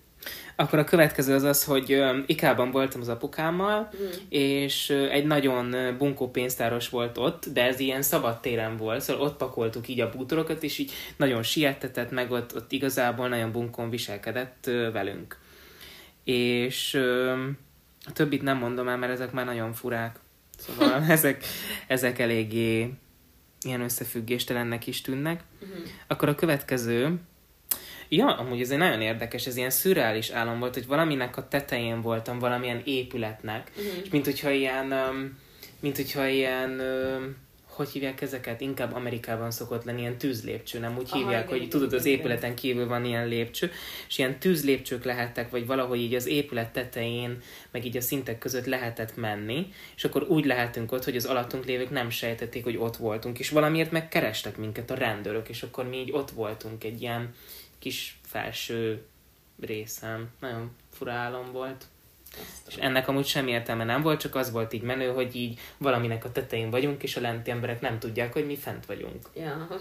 [0.56, 4.08] Akkor a következő az az, hogy Ikában voltam az apukámmal, mm.
[4.30, 9.38] és egy nagyon bunkó pénztáros volt ott, de ez ilyen szabad téren volt, szóval ott
[9.38, 14.66] pakoltuk így a bútorokat, és így nagyon siettetett, meg ott, ott igazából nagyon bunkón viselkedett
[14.94, 15.38] velünk.
[16.24, 16.94] És
[18.06, 20.20] a többit nem mondom el, mert ezek már nagyon furák.
[20.66, 21.44] Szóval ezek,
[21.88, 22.94] ezek eléggé
[23.62, 25.44] ilyen összefüggéstelennek is tűnnek.
[25.60, 25.72] Mhm.
[26.08, 27.20] Akkor a következő,
[28.10, 32.02] ja, amúgy ez egy nagyon érdekes, ez ilyen szürreális álom volt, hogy valaminek a tetején
[32.02, 33.86] voltam, valamilyen épületnek, Mhm.
[34.04, 34.94] és mint hogyha ilyen,
[35.80, 36.82] mint hogyha ilyen,
[37.82, 38.62] hogy hívják ezeket?
[38.62, 42.06] Inkább Amerikában szokott lenni ilyen tűzlépcső, nem úgy Aha, hívják, igen, hogy igen, tudod, az
[42.06, 43.72] épületen kívül van ilyen lépcső,
[44.08, 48.66] és ilyen tűzlépcsők lehettek, vagy valahogy így az épület tetején, meg így a szintek között
[48.66, 52.98] lehetett menni, és akkor úgy lehetünk ott, hogy az alattunk lévők nem sejtették, hogy ott
[52.98, 57.34] voltunk, és valamiért megkerestek minket a rendőrök, és akkor mi így ott voltunk egy ilyen
[57.80, 59.02] kis felső
[59.60, 60.30] részen.
[60.40, 61.86] Nagyon fura álom volt.
[62.68, 66.26] És ennek amúgy semmi értelme nem volt, csak az volt így menő, hogy így valaminek
[66.26, 69.30] a tetején vagyunk, és a lenti emberek nem tudják, hogy mi fent vagyunk.
[69.36, 69.68] Ja.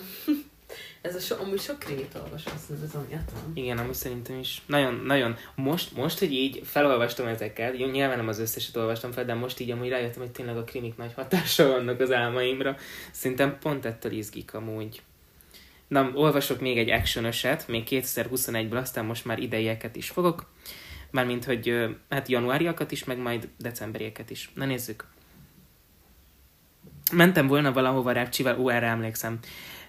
[1.00, 2.52] Ez a so, amúgy sok krimit olvasom,
[2.84, 3.52] ez amiatt van.
[3.54, 4.62] Igen, amúgy szerintem is.
[4.66, 5.36] Nagyon, nagyon.
[5.54, 9.60] Most, most, hogy így felolvastam ezeket, jó, nyilván nem az összeset olvastam fel, de most
[9.60, 12.76] így amúgy rájöttem, hogy tényleg a krimik nagy hatással vannak az álmaimra.
[13.10, 15.02] Szerintem pont ettől izgik amúgy.
[15.88, 20.46] Na, olvasok még egy actionöset, még 2021-ből, aztán most már ideieket is fogok.
[21.10, 24.50] Mármint, hogy hát januáriakat is, meg majd decemberieket is.
[24.54, 25.06] Na nézzük.
[27.12, 29.38] Mentem volna valahova repcsivel, ó, erre emlékszem.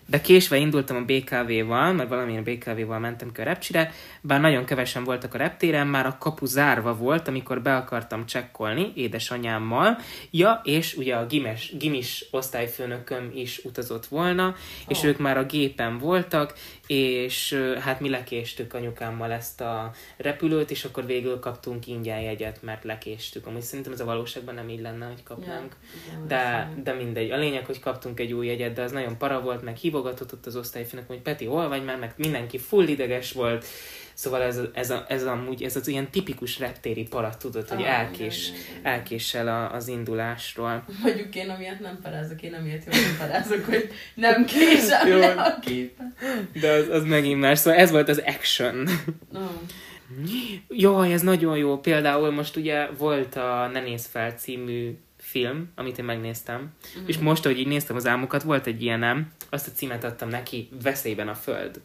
[0.05, 3.91] De késve indultam a BKV-val, mert valamilyen BKV-val mentem ki a repcsire,
[4.21, 8.91] bár nagyon kevesen voltak a reptéren, már a kapu zárva volt, amikor be akartam csekkolni
[8.95, 9.97] édesanyámmal.
[10.31, 14.55] Ja, és ugye a gimes, gimis osztályfőnököm is utazott volna,
[14.87, 16.53] és ők már a gépen voltak,
[16.91, 22.83] és hát mi lekéstük anyukámmal ezt a repülőt, és akkor végül kaptunk ingyen jegyet, mert
[22.83, 23.45] lekéstük.
[23.47, 25.75] Amúgy szerintem ez a valóságban nem így lenne, hogy kapnánk.
[26.07, 26.83] igen, De, valószínű.
[26.83, 27.31] de mindegy.
[27.31, 30.45] A lényeg, hogy kaptunk egy új jegyet, de az nagyon para volt, meg hívogatott ott
[30.45, 33.65] az osztályfőnök, hogy Peti, hol vagy már, meg mindenki full ideges volt.
[34.13, 37.99] Szóval ez, ez, a, ez, amúgy, ez az ilyen tipikus reptéri para, tudod, hogy Ah,
[37.99, 38.51] elkés,
[38.83, 40.83] elkéssel a, az indulásról.
[41.03, 45.17] Mondjuk én amiatt nem parázok, én amiatt jól nem parázok, hogy nem késem Jó.
[45.17, 46.15] le a képen.
[46.61, 47.59] De az, az megint más.
[47.59, 48.89] Szóval ez volt az action.
[49.31, 49.47] No.
[50.69, 51.77] Jaj, ez nagyon jó.
[51.79, 57.03] Például most ugye volt a Ne nézz fel című film, amit én megnéztem, Mhm.
[57.07, 60.69] és most, hogy így néztem az álmokat, volt egy ilyenem, azt a címet adtam neki,
[60.83, 61.81] Veszélyben a Föld.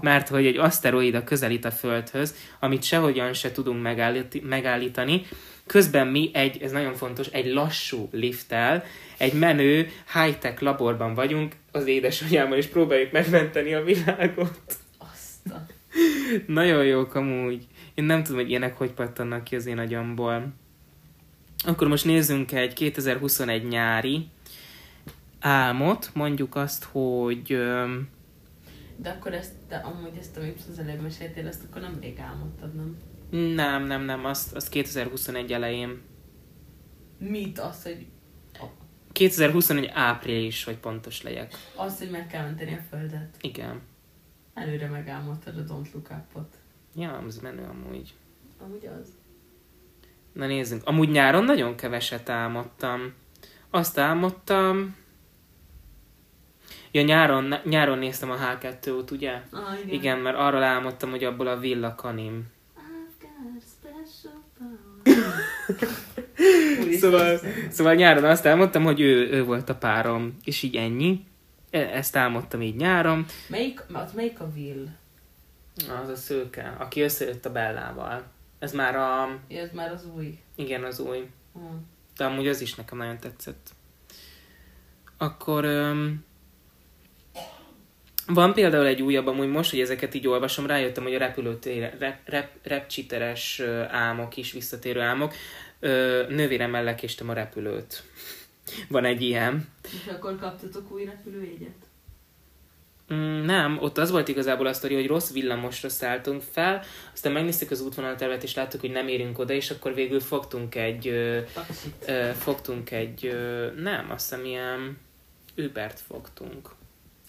[0.00, 5.26] Mert hogy egy aszteroida közelít a Földhöz, amit sehogyan se tudunk megállít, megállítani,
[5.66, 8.84] közben mi egy, ez nagyon fontos, egy lassú lifttel,
[9.16, 14.60] egy menő high-tech laborban vagyunk az édesanyámmal, és próbáljuk megmenteni a világot.
[14.98, 15.66] Azt a...
[16.46, 17.66] Nagyon jók amúgy.
[17.94, 20.54] Én nem tudom, hogy ilyenek hogy pattannak ki az én agyamból.
[21.66, 24.26] Akkor most nézzünk egy 2021 nyári
[25.40, 26.10] álmot.
[26.14, 27.52] Mondjuk azt, hogy...
[27.52, 28.08] öm,
[28.96, 32.74] De akkor ezt, de amúgy ezt, amit az előbb meséltél, ezt akkor nem rég álmodtad,
[32.74, 32.96] nem?
[33.54, 36.00] Nem, nem, nem, azt, azt 2021 elején.
[37.18, 37.58] Mit?
[37.58, 38.06] Az, hogy
[39.16, 41.54] 2021 április, hogy pontos legyek.
[41.76, 43.36] az, hogy meg kell menteni a földet.
[43.40, 43.80] Igen.
[44.54, 46.56] Előre megálmodtad a Don't Look Up-ot.
[46.94, 48.14] Ja, az menő amúgy.
[48.64, 49.08] Amúgy az.
[50.32, 50.86] Na nézzünk.
[50.86, 53.14] Amúgy nyáron nagyon keveset álmodtam.
[53.70, 54.96] Azt álmodtam...
[56.96, 59.42] Ja, nyáron, nyáron néztem a H2-ot, ugye?
[59.50, 59.94] Ah, igen.
[59.94, 62.46] Igen, mert arról álmodtam, hogy abból a Villa Kanim.
[67.00, 67.40] Szóval,
[67.70, 71.24] szóval nyáron azt álmodtam, hogy ő, ő volt a párom, és így ennyi.
[71.70, 73.24] E- Ezt álmodtam így nyáron.
[73.48, 74.86] Melyik, az melyik a Will?
[76.02, 78.22] Az a szőke, aki összejött a Bellával.
[78.58, 79.38] Ez már a...
[79.48, 80.38] Ja, ez már az új.
[80.54, 81.28] Igen, az új.
[81.52, 81.60] Hm.
[82.16, 83.70] De amúgy az is nekem nagyon tetszett.
[85.16, 85.64] Akkor...
[85.64, 86.24] Öm,
[88.26, 92.18] van például egy újabb, amúgy most, hogy ezeket így olvasom, rájöttem, hogy a repülőtére, rep,
[92.24, 93.60] rep, repcsiteres
[93.90, 95.34] álmok is, visszatérő álmok.
[95.80, 98.02] Ö, nővéremmel lekéstem a repülőt.
[98.88, 99.68] Van egy ilyen.
[99.82, 101.74] És akkor kaptatok új repülőjegyet?
[103.14, 107.70] Mm, nem, ott az volt igazából a sztori, hogy rossz villamosra szálltunk fel, aztán megnéztük
[107.70, 111.38] az útvonaltervet, és láttuk, hogy nem érünk oda, és akkor végül fogtunk egy, ö,
[112.06, 114.98] ö, fogtunk egy, ö, nem, azt hiszem ilyen
[115.56, 116.75] Ubert fogtunk.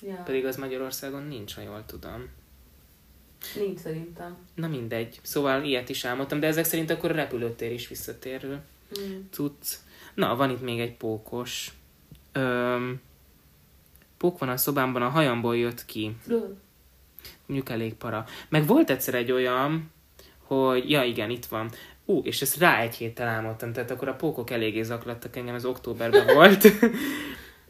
[0.08, 0.22] Ja.
[0.26, 2.30] Pedig az Magyarországon nincs, ha jól tudom.
[3.56, 4.38] Nincs szerintem.
[4.56, 5.20] Na mindegy.
[5.22, 8.62] Szóval ilyet is álmodtam, de ezek szerint akkor a repülőtér is visszatérő.
[9.00, 9.20] Mm.
[9.30, 9.84] Tudsz.
[10.14, 11.72] Na, van itt még egy pókos.
[12.32, 13.02] Öm,
[14.18, 16.16] pók van a szobámban, a hajamból jött ki.
[16.28, 16.58] Ről.
[17.46, 18.26] Mondjuk elég para.
[18.50, 19.92] Meg volt egyszer egy olyan,
[20.38, 21.72] hogy, ja igen, itt van.
[22.06, 25.66] Ú, és ezt rá egy héttel álmodtam, tehát akkor a pókok eléggé zaklattak engem, az
[25.66, 26.68] októberben volt.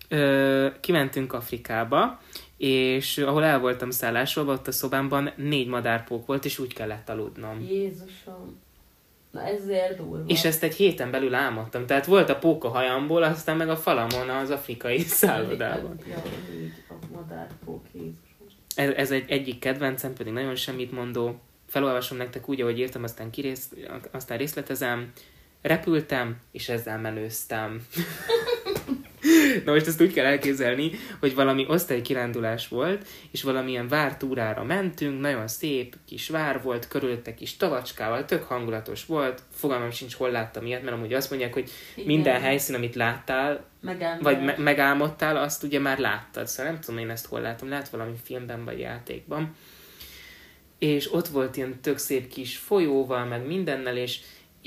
[0.08, 2.20] Ö, kimentünk Afrikába,
[2.58, 7.62] és ahol el voltam szállásolva, ott a szobámban négy madárpók volt, és úgy kellett aludnom.
[7.62, 8.60] Jézusom.
[9.32, 10.24] Na ezért durva.
[10.28, 11.86] És ezt egy héten belül álmodtam.
[11.86, 15.99] Tehát volt a póka hajamból, aztán meg a falamon az afrikai szállodában.
[16.10, 16.22] Ja,
[16.62, 18.18] így a madár pók Jézus.
[18.76, 21.39] Ez, ez egy egyik kedvencem, pedig nagyon semmit mondó.
[21.68, 23.72] Felolvasom nektek úgy, ahogy írtam, aztán, kirész,
[24.12, 25.12] aztán részletezem.
[25.62, 27.82] Repültem, és ezzel menőztem.
[29.65, 35.47] Na most ezt úgy kell elképzelni, hogy valami osztálykirándulás volt, és valamilyen vártúrára mentünk, nagyon
[35.47, 40.84] szép kis vár volt, körülötte kis tavacskával, tök hangulatos volt, fogalmam sincs, hol láttam ilyet,
[40.84, 42.07] mert amúgy azt mondják, hogy Igen.
[42.07, 44.22] minden helyszín, amit láttál, Megállás.
[44.22, 46.47] vagy me- megálmodtál, azt ugye már láttad.
[46.47, 49.55] Szóval nem tudom én ezt hol látom, lehet valami filmben vagy játékban.
[50.80, 54.20] És ott volt ilyen tök szép kis folyóval, meg mindennel, és,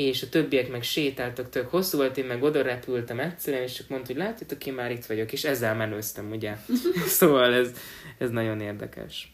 [0.07, 3.89] és a többiek meg sétáltak tök hosszú volt, én meg oda repültem egyszerűen, és csak
[3.89, 6.57] mondta, hogy látjátok, én már itt vagyok, és ezzel menőztem, ugye.
[7.19, 7.73] szóval ez,
[8.19, 9.33] ez nagyon érdekes.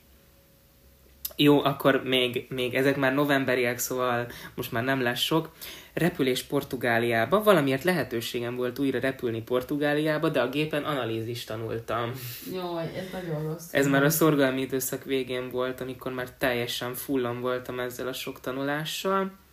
[1.37, 5.51] Jó, akkor még, még ezek már novemberiek, szóval most már nem lesz sok.
[5.93, 7.43] Repülés Portugáliába.
[7.43, 12.13] Valamiért lehetőségem volt újra repülni Portugáliába, de a gépen analízist tanultam.
[12.53, 13.73] Jaj, ez nagyon rossz.
[13.73, 18.41] Ez már a szorgalmi időszak végén volt, amikor már teljesen fullon voltam ezzel a sok
[18.41, 19.45] tanulással.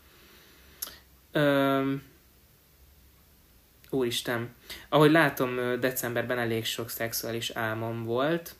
[1.34, 2.04] Öm,
[3.90, 4.54] úristen,
[4.90, 8.56] ahogy látom, decemberben elég sok szexuális álmom volt,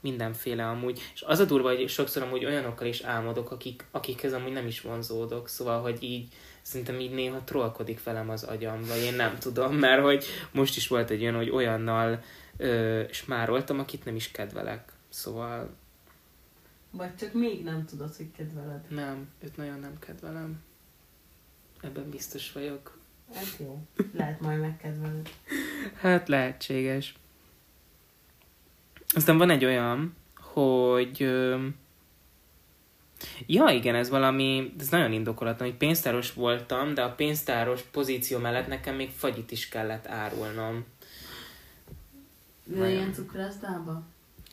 [0.00, 4.52] mindenféle amúgy, és az a durva, hogy sokszor amúgy olyanokkal is álmodok, akik, akikhez amúgy
[4.52, 6.28] nem is vonzódok, szóval, hogy így
[6.62, 10.88] szerintem így néha trollkodik velem az agyam, vagy én nem tudom, mert hogy most is
[10.88, 12.22] volt egy olyan, hogy olyannal
[12.56, 14.92] ö, smároltam, akit nem is kedvelek.
[15.08, 15.70] Szóval
[16.90, 18.84] Vagy csak még nem tudod, hogy kedveled.
[18.88, 20.62] nem, őt nagyon nem kedvelem.
[21.86, 22.98] Ebben biztos vagyok.
[23.34, 23.78] Ez jó.
[24.12, 25.28] Lehet majd megkedveled.
[26.00, 27.14] Hát lehetséges.
[29.08, 31.20] Aztán van egy olyan, hogy...
[33.46, 38.66] Ja, igen, ez valami, ez nagyon indokolatlan, hogy pénztáros voltam, de a pénztáros pozíció mellett
[38.66, 40.84] nekem még fagyit is kellett árulnom.
[42.64, 42.92] De Nagyon.
[42.92, 44.02] ilyen cukrászdába?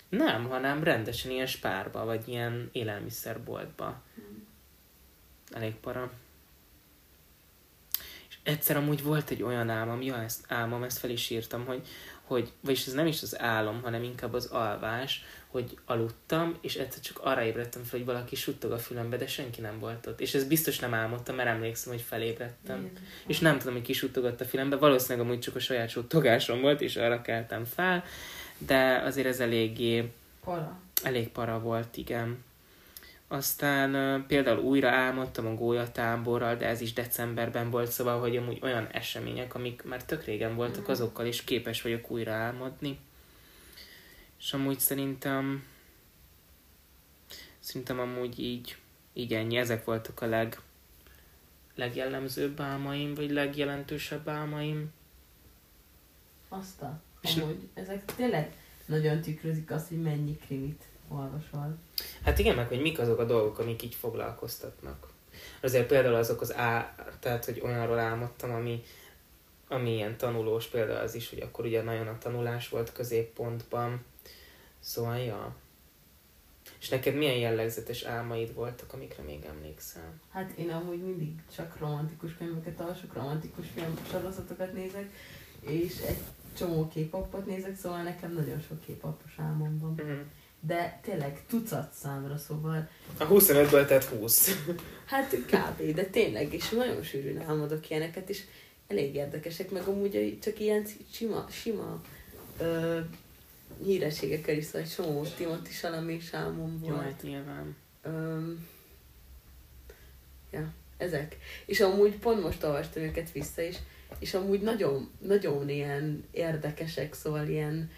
[0.10, 4.02] Nem, hanem rendesen ilyen spárba, vagy ilyen élelmiszerboltba.
[5.52, 6.12] Elég para.
[8.44, 11.88] Egyszer amúgy volt egy olyan álmom, ja, ezt álmom, ezt fel is írtam, hogy,
[12.24, 17.02] hogy vagyis ez nem is az álom, hanem inkább az alvás, hogy aludtam, és egyszer
[17.02, 20.22] csak arra ébredtem fel, hogy valaki suttog a fülembe, de senki nem volt ott.
[20.22, 22.82] És ez biztos nem álmodtam, mert emlékszem, hogy felébredtem.
[22.82, 23.00] Jézus.
[23.28, 26.82] És nem tudom, hogy ki suttogott a fülembe, valószínűleg amúgy csak a saját suttogásom volt,
[26.82, 28.04] és arra keltem fel,
[28.58, 30.12] de azért ez eléggé
[30.44, 30.80] Para.
[31.04, 32.44] Elég para volt, igen.
[33.34, 38.88] Aztán például újra álmodtam a gólyatáborral, de ez is decemberben volt, szóval, hogy amúgy olyan
[38.88, 40.92] események, amik már tök régen voltak, Mhm.
[40.92, 43.00] azokkal is képes vagyok újra álmodni.
[44.40, 45.64] És amúgy szerintem
[47.60, 48.78] szerintem amúgy így,
[49.14, 49.58] így ennyi.
[49.58, 50.60] Ezek voltak a leg,
[51.76, 54.92] legjellemzőbb álmaim, vagy legjelentősebb álmaim.
[56.50, 57.02] Azt a...
[57.22, 58.54] Amúgy ezek tényleg
[58.86, 61.78] nagyon tükrözik azt, hogy mennyi krimit olvasol.
[62.24, 65.08] Hát igen, meg hogy mik azok a dolgok, amik így foglalkoztatnak.
[65.62, 68.84] Azért például azok az á, tehát hogy olyanról álmodtam, ami,
[69.68, 74.06] ami ilyen tanulós, például az is, hogy akkor ugye nagyon a tanulás volt középpontban.
[74.80, 75.56] Szóval, ja.
[76.80, 80.14] És neked milyen jellegzetes álmaid voltak, amikre még emlékszel?
[80.30, 85.10] Hát én amúgy mindig csak romantikus filmeket olvasok, romantikus film sorozatokat nézek,
[85.60, 86.18] és egy
[86.58, 90.02] csomó képapot nézek, szóval nekem nagyon sok képapos álmom van.
[90.04, 90.22] Mm.
[90.68, 94.50] De tényleg tucat számra, szóval A 25-ből tett 20.
[95.06, 95.94] Hát kb.
[95.96, 98.44] De tényleg, és nagyon sűrűn álmodok ilyeneket, és
[98.88, 102.02] elég érdekesek, meg amúgy csak ilyen sima, sima
[102.58, 103.00] ö,
[103.84, 107.04] hírességekkel is, szóval csomó Timothy Salami is álmom Jó, volt.
[107.04, 107.76] hát nyilván.
[108.02, 108.68] Öm,
[110.52, 111.38] ja, ezek.
[111.66, 113.76] És amúgy pont most olvastam őket vissza is,
[114.20, 117.92] és amúgy nagyon, nagyon ilyen érdekesek, szóval ilyen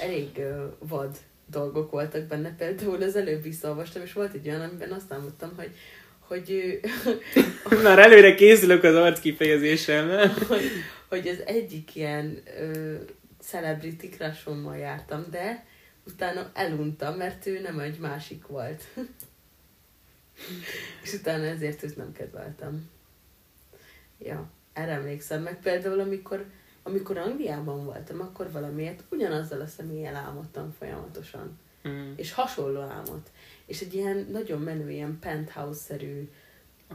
[0.00, 2.54] elég ö, vad dolgok voltak benne.
[2.54, 5.70] Például az előbb visszaolvastam, és volt egy olyan, amiben azt álmodtam, hogy
[6.32, 6.80] hogy,
[7.82, 10.28] Már előre készülök az arc kifejezésemmel.
[10.48, 10.62] hogy,
[11.08, 12.94] hogy az egyik ilyen ö,
[13.40, 15.66] celebrity crushommal jártam, de
[16.06, 18.82] utána eluntam, mert ő nem egy másik volt.
[21.02, 22.90] És utána ezért őt nem kedveltem.
[24.18, 25.42] Ja, erre emlékszem.
[25.42, 26.44] Meg például, amikor,
[26.82, 31.58] amikor Angliában voltam, akkor valamiért ugyanazzal a személlyel álmodtam folyamatosan.
[31.88, 32.12] Mm.
[32.16, 33.30] És hasonló álmot.
[33.66, 36.30] És egy ilyen nagyon menő, ilyen penthouse-szerű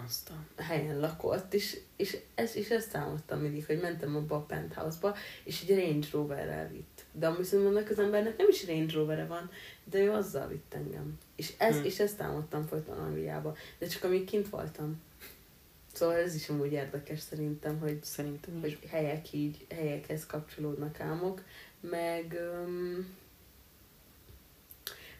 [0.05, 0.61] Azt a...
[0.61, 5.61] helyen lakott, és, és, ez, és ezt álmodtam mindig, hogy mentem abba a penthouse-ba, és
[5.67, 7.05] egy Range Rover-rel vitt.
[7.11, 9.49] De amúgy szerintem annak az embernek nem is Range Rover-e van,
[9.83, 11.17] de ő azzal vitt engem.
[11.35, 11.85] És, ez, Hm.
[11.85, 15.01] és ezt álmodtam folyton Angliába, de csak amíg kint voltam.
[15.97, 18.61] Szóval ez is amúgy érdekes szerintem, hogy, Szerintem is.
[18.61, 21.43] hogy helyek így, helyekhez kapcsolódnak álmok,
[21.79, 23.15] meg, öm,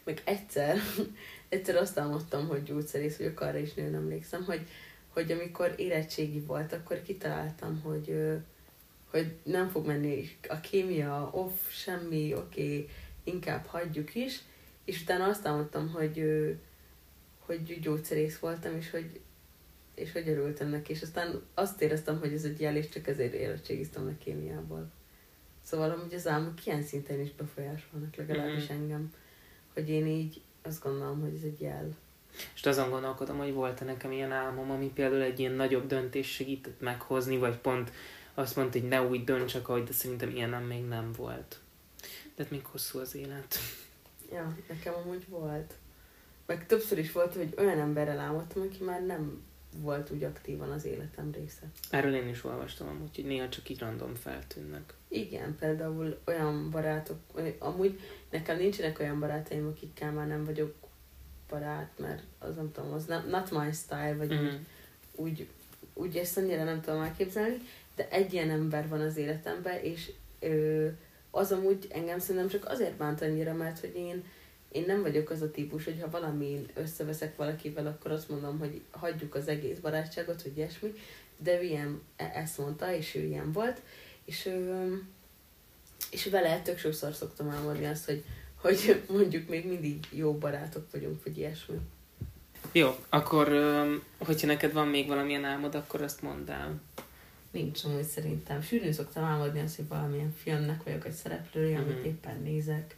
[0.03, 0.77] meg egyszer,
[1.49, 4.67] egyszer azt álmodtam, hogy gyógyszerész vagyok, arra is nagyon emlékszem, hogy,
[5.09, 8.17] hogy amikor érettségi volt, akkor kitaláltam, hogy,
[9.09, 12.89] hogy nem fog menni a kémia, off, semmi, oké, okay,
[13.23, 14.41] inkább hagyjuk is,
[14.85, 16.23] és utána azt álmodtam, hogy,
[17.39, 19.19] hogy gyógyszerész voltam, és hogy,
[19.97, 23.33] és hogy örültem neki, és aztán azt éreztem, hogy ez egy jel, és csak ezért
[23.33, 24.91] érettségiztem a kémiából.
[25.63, 28.73] Szóval amúgy az álmok ilyen szinten is befolyásolnak, legalábbis Mhm.
[28.73, 29.13] engem,
[29.73, 31.95] hogy én így azt gondolom, hogy ez egy jel.
[32.55, 36.79] És azon gondolkodom, hogy volt-e nekem ilyen álmom, ami például egy ilyen nagyobb döntés segített
[36.79, 37.91] meghozni, vagy pont
[38.33, 41.59] azt mondta, hogy ne úgy csak ahogy, de szerintem ilyenem még nem volt.
[42.35, 43.55] De hát még hosszú az élet.
[44.31, 45.73] Ja, nekem amúgy volt.
[46.45, 49.41] Meg többször is volt, hogy olyan emberrel álmodtam, aki már nem
[49.75, 51.61] volt úgy aktívan az életem része.
[51.89, 54.93] Erről én is olvastam hogy néha csak így random feltűnnek.
[55.07, 57.17] Igen, például olyan barátok,
[57.59, 57.99] amúgy
[58.29, 60.75] nekem nincsenek olyan barátaim, akikkel már nem vagyok
[61.49, 64.45] barát, mert az nem tudom, az not, not my style, vagy Mhm.
[64.45, 64.59] úgy,
[65.15, 65.47] úgy,
[65.93, 67.57] úgy ezt annyira nem tudom elképzelni,
[67.95, 70.87] de egy ilyen ember van az életemben, és ö,
[71.31, 74.23] az amúgy engem szerintem csak azért bánt annyira, mert hogy én,
[74.71, 78.81] én nem vagyok az a típus, hogy ha valami összeveszek valakivel, akkor azt mondom, hogy
[78.91, 80.93] hagyjuk az egész barátságot, vagy ilyesmi,
[81.37, 83.81] de ő ilyen, ezt mondta, és ő ilyen volt,
[84.25, 84.49] és,
[86.11, 88.23] és vele tök sokszor szoktam álmodni azt, hogy,
[88.55, 91.77] hogy mondjuk még mindig jó barátok vagyunk, vagy ilyesmi.
[92.71, 93.47] Jó, akkor,
[94.17, 96.81] hogyha neked van még valamilyen álmod, akkor azt mondd el.
[97.51, 98.61] Nincs amúgy szerintem.
[98.61, 101.89] Sűrűn szoktam álmodni azt, hogy valamilyen filmnek vagyok egy szereplője, Mhm.
[101.89, 102.95] amit éppen nézek,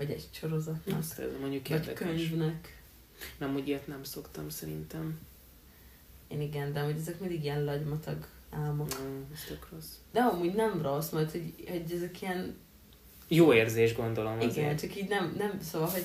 [0.00, 2.06] vagy egy sorozatnak, Azt ez mondjuk vagy érdekes.
[2.08, 2.78] könyvnek.
[3.38, 5.18] Nem, úgy ilyet nem szoktam szerintem.
[6.28, 8.88] Én igen, de amúgy ezek mindig ilyen lagymatag álmok.
[9.02, 9.92] Mm, ez tök rossz.
[10.12, 12.56] De amúgy nem rossz, mert hogy, hogy ezek ilyen,
[13.28, 14.80] Jó érzés gondolom igen, azért.
[14.80, 16.04] csak így nem, nem, szóval, hogy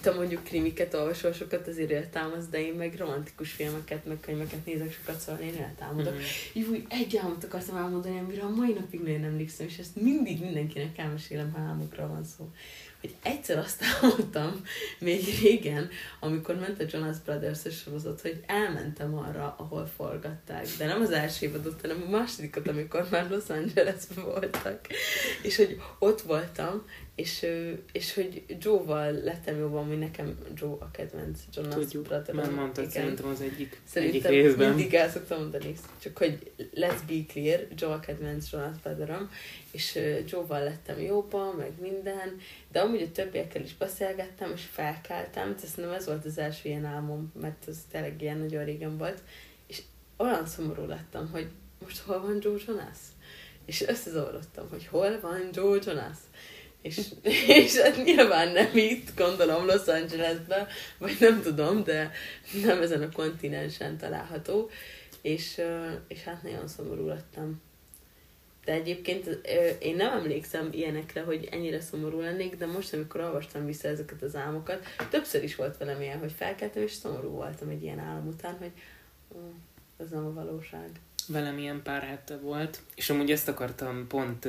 [0.00, 4.66] te mondjuk krimiket olvasol sokat, azért olyat támasz, de én meg romantikus filmeket, meg könyveket
[4.66, 6.12] nézek sokat, szóval én olyat támadok.
[6.14, 6.22] Mhm.
[6.52, 10.40] Így úgy egy álmot akartam elmondani, amire a mai napig nagyon emlékszem, és ezt mindig
[10.40, 12.50] mindenkinek elmesélem, ha álmokról van szó.
[13.04, 14.62] Hogy egyszer azt álmodtam,
[14.98, 15.88] még régen,
[16.20, 20.66] amikor ment a Jonas Brothers sorozat, hogy elmentem arra, ahol forgatták.
[20.78, 24.80] De nem az első évadot, hanem a másodikat, amikor már Los Angelesben voltak.
[25.42, 26.82] És hogy ott voltam,
[27.14, 27.46] és,
[27.92, 32.36] és hogy Joe-val lettem jobban, ami nekem Joe a kedvenc Jonas Tudjuk, Brothers.
[32.36, 33.02] mert mondtad Igen.
[33.02, 34.68] szerintem az egyik, egyik Szerintem részben.
[34.74, 39.30] mindig el szoktam mondani, csak hogy let's be clear, Joe a kedvenc Jonas Brotherom,
[39.74, 42.40] és Joe-val lettem jóban, meg minden,
[42.72, 46.84] de amúgy a többiekkel is beszélgettem, és felkeltem, tehát nem ez volt az első ilyen
[46.84, 49.22] álmom, mert ez tényleg ilyen nagyon régen volt,
[49.66, 49.82] és
[50.16, 51.46] olyan szomorú lettem, hogy
[51.82, 52.98] most hol van Joe Jonas?
[53.66, 56.18] És összezavarodtam, hogy hol van Joe Jonas?
[56.82, 57.00] És,
[57.60, 60.66] és hát nyilván nem itt, gondolom Los Angelesben,
[60.98, 62.12] vagy nem tudom, de
[62.64, 64.70] nem ezen a kontinensen található,
[65.22, 65.60] és,
[66.08, 67.62] és hát nagyon szomorú lettem.
[68.64, 69.40] De egyébként
[69.78, 74.36] én nem emlékszem ilyenekre, hogy ennyire szomorú lennék, de most, amikor olvastam vissza ezeket az
[74.36, 78.56] álmokat, többször is volt velem ilyen, hogy felkeltem, és szomorú voltam egy ilyen álom után,
[78.58, 78.72] hogy
[79.96, 80.90] ez nem a valóság.
[81.28, 84.48] Velem ilyen pár hete volt, és amúgy ezt akartam pont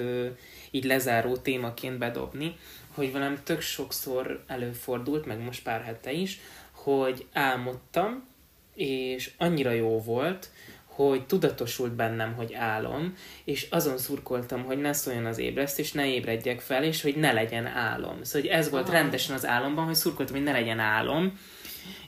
[0.72, 2.56] így lezáró témaként bedobni,
[2.94, 6.40] hogy velem tök sokszor előfordult, meg most pár hete is,
[6.72, 8.28] hogy álmodtam,
[8.74, 10.50] és annyira jó volt,
[10.96, 16.60] hogy tudatosult bennem, hogy álom, és azon szurkoltam, hogy ne szóljon az ébresztés, ne ébredjek
[16.60, 18.24] fel, és hogy ne legyen álom.
[18.24, 18.98] Szóval hogy ez volt Aha.
[18.98, 21.40] rendesen az álomban, hogy szurkoltam, hogy ne legyen álom,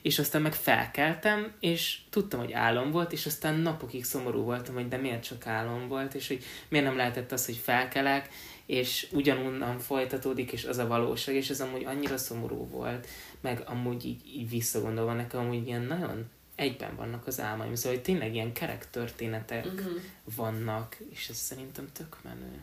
[0.01, 4.87] és aztán meg felkeltem, és tudtam, hogy álom volt, és aztán napokig szomorú voltam, hogy
[4.87, 8.29] de miért csak álom volt, és hogy miért nem lehetett az, hogy felkelek,
[8.65, 13.07] és ugyanonnan folytatódik, és az a valóság, és ez amúgy annyira szomorú volt,
[13.41, 18.01] meg amúgy így, így visszagondolva nekem amúgy ilyen nagyon egyben vannak az álmaim, szóval hogy
[18.03, 19.91] tényleg ilyen kerek történetek Uh-huh.
[20.35, 22.61] vannak, és ez szerintem tök menő.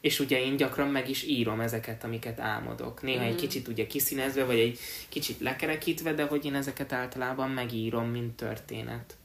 [0.00, 3.02] És ugye én gyakran meg is írom ezeket, amiket álmodok.
[3.02, 3.40] Néha egy Mhm.
[3.40, 9.16] kicsit ugye kiszínezve, vagy egy kicsit lekerekítve, de hogy én ezeket általában megírom, mint történet.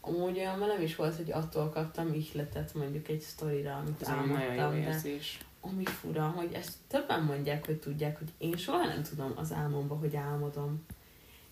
[0.00, 4.14] Amúgy olyan velem is volt, hogy attól kaptam ihletet mondjuk egy sztorira, amit Ez egy
[4.14, 5.38] nagyon jó álmodtam, de érzés.
[5.60, 9.94] ami fura, hogy ezt többen mondják, hogy tudják, hogy én soha nem tudom az álmomba,
[9.94, 10.86] hogy álmodom.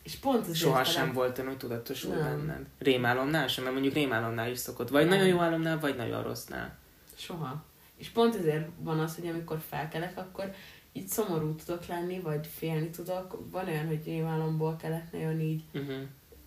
[0.09, 2.47] És pont azért Soha velem- sem volt olyan, hogy tudatosul Nem.
[2.47, 2.67] benned.
[2.79, 4.89] Rémálomnál sem, mert mondjuk rémálomnál is szokott.
[4.89, 5.09] Vagy Nem.
[5.19, 6.77] nagyon jó álomnál, vagy nagyon rossznál.
[7.17, 7.65] Soha.
[7.97, 10.55] És pont ezért van az, hogy amikor felkelek, akkor
[10.93, 13.39] így szomorú tudok lenni, vagy félni tudok.
[13.51, 15.97] Van olyan, hogy rémálomból kelek nagyon így Uh-huh.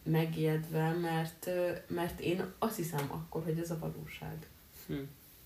[0.04, 1.50] megijedve, mert,
[1.88, 4.48] mert én azt hiszem akkor, hogy ez a valóság.
[4.88, 4.94] Hm.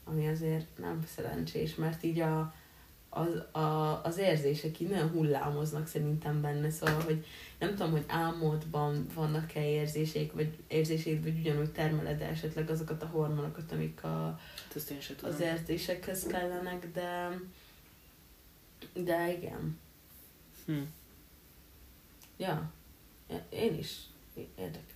[0.03, 2.53] Ami azért nem szerencsés, mert így a,
[3.15, 7.25] az, a, az érzések így nagyon hullámoznak szerintem benne, szóval, hogy
[7.59, 13.71] nem tudom, hogy álmodban vannak-e érzések, vagy érzéseid, vagy ugyanúgy termeled esetleg azokat a hormonokat,
[13.71, 14.39] amik a,
[15.21, 17.39] Hát az érzésekhez kellenek, de
[18.93, 19.79] de igen.
[20.65, 20.81] Hm.
[22.37, 22.71] Ja,
[23.49, 23.99] én is.
[24.57, 24.94] Érdekes.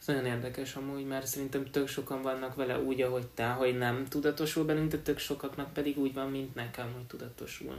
[0.00, 4.06] Ez nagyon érdekes amúgy, mert szerintem tök sokan vannak vele úgy, ahogy te, hogy nem
[4.08, 7.76] tudatosul bennünk, de tök sokaknak pedig úgy van, mint nekem, hogy tudatosul.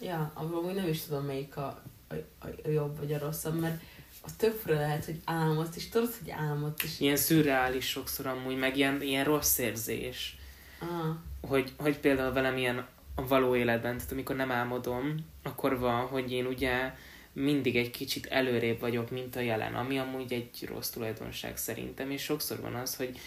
[0.00, 3.82] Ja, amúgy nem is tudom, melyik a, a, a jobb vagy a rosszabb, mert
[4.22, 7.00] az többfőre lehet, hogy álmodsz, és tudod, hogy álmodsz, és...
[7.00, 10.36] Ilyen szürreális sokszor amúgy, meg ilyen, ilyen rossz érzés.
[10.80, 16.06] Ah, Hogy, hogy például velem ilyen a való életben, tehát amikor nem álmodom, akkor van,
[16.06, 16.94] hogy én ugye
[17.32, 22.22] mindig egy kicsit előrébb vagyok, mint a jelen, ami amúgy egy rossz tulajdonság szerintem, és
[22.22, 23.18] sokszor van az, hogy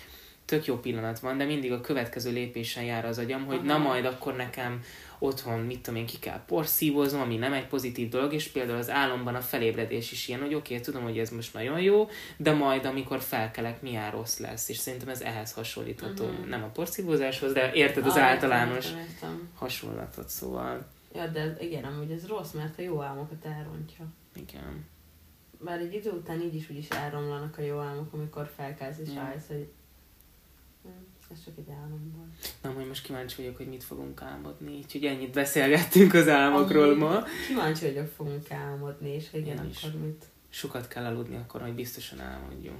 [0.45, 3.83] tök jó pillanat van, de mindig a következő lépésen jár az agyam, hogy na Aha.
[3.83, 4.83] majd akkor nekem
[5.19, 8.89] otthon, mit tudom én, ki kell porszívóznom, ami nem egy pozitív dolog, és például az
[8.89, 12.51] álomban a felébredés is ilyen, hogy oké, okay, tudom, hogy ez most nagyon jó, de
[12.53, 16.49] majd amikor felkelek, milyen rossz lesz, és szerintem ez ehhez hasonlítható, Mhm.
[16.49, 19.49] nem a porszívózáshoz, de érted az ah, általános Értem, értem.
[19.55, 24.05] hasonlatot, szóval Ja, de igen, amúgy ez rossz, mert a jó álmokat elrontja.
[24.35, 24.85] igen.
[25.63, 29.21] Bár egy idő után így is úgyis elromlanak a jó álmok, amikor felkelsz és Ja.
[29.21, 29.71] rájössz, hogy
[30.83, 30.89] hm,
[31.33, 32.53] ez csak egy álom volt.
[32.61, 36.97] Na, majd most kíváncsi vagyok, hogy mit fogunk álmodni, úgyhogy ennyit beszélgettünk az álmokról Amúgy
[36.97, 37.23] ma.
[37.47, 39.83] Kíváncsi vagyok, fogunk álmodni, és igen, Én is.
[39.83, 40.25] akkor mit?
[40.49, 42.79] Sokat kell aludni akkor, hogy biztosan álmodjunk.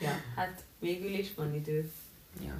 [0.00, 1.90] Ja, hát végül is van idő.
[2.44, 2.54] Ja.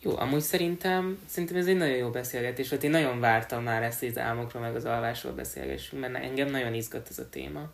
[0.00, 2.82] Jó, amúgy szerintem, szerintem ez egy nagyon jó beszélgetés volt.
[2.82, 7.08] Én nagyon vártam már ezt az álmokról, meg az alvásról beszélgessünk, mert engem nagyon izgat
[7.10, 7.70] ez a téma.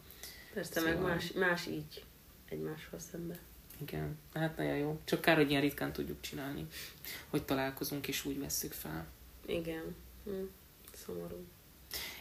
[0.54, 2.04] Persze, Szóval- meg más, más így
[2.48, 3.38] egymással szembe.
[3.80, 5.00] Igen, hát nagyon jó.
[5.04, 6.66] Csak kár, hogy ilyen ritkán tudjuk csinálni.
[7.30, 9.06] Hogy találkozunk és úgy vesszük fel.
[9.46, 9.94] Igen.
[10.24, 10.30] Hm.
[11.04, 11.44] Szomorú.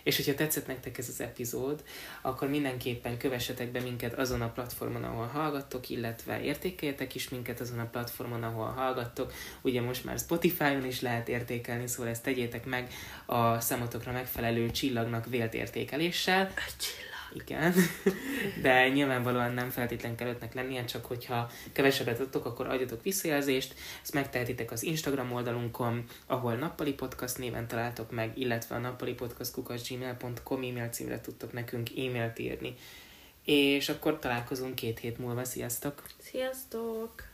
[0.03, 1.83] És hogyha tetszett nektek ez az epizód,
[2.21, 7.79] akkor mindenképpen kövessetek be minket azon a platformon, ahol hallgattok, illetve értékeljetek is minket azon
[7.79, 9.33] a platformon, ahol hallgattok.
[9.61, 12.93] Ugye most már Spotify-on is lehet értékelni, szóval ezt tegyétek meg
[13.25, 16.53] a számotokra megfelelő csillagnak vélt értékeléssel.
[17.34, 17.73] Igen,
[18.63, 23.75] de nyilvánvalóan nem feltétlen kell ötnek lennie, csak hogyha kevesebbet adtok, akkor adjatok visszajelzést.
[24.01, 30.89] Ezt megtehetitek az Instagram oldalunkon, ahol Nappali Podcast néven találtok meg, illetve a nappalipodcast.gmail.com e-mail
[30.89, 32.75] címre tudtok nekünk e-mailt írni.
[33.45, 35.43] És akkor találkozunk két hét múlva.
[35.43, 36.03] Sziasztok!
[36.17, 37.31] Sziasztok!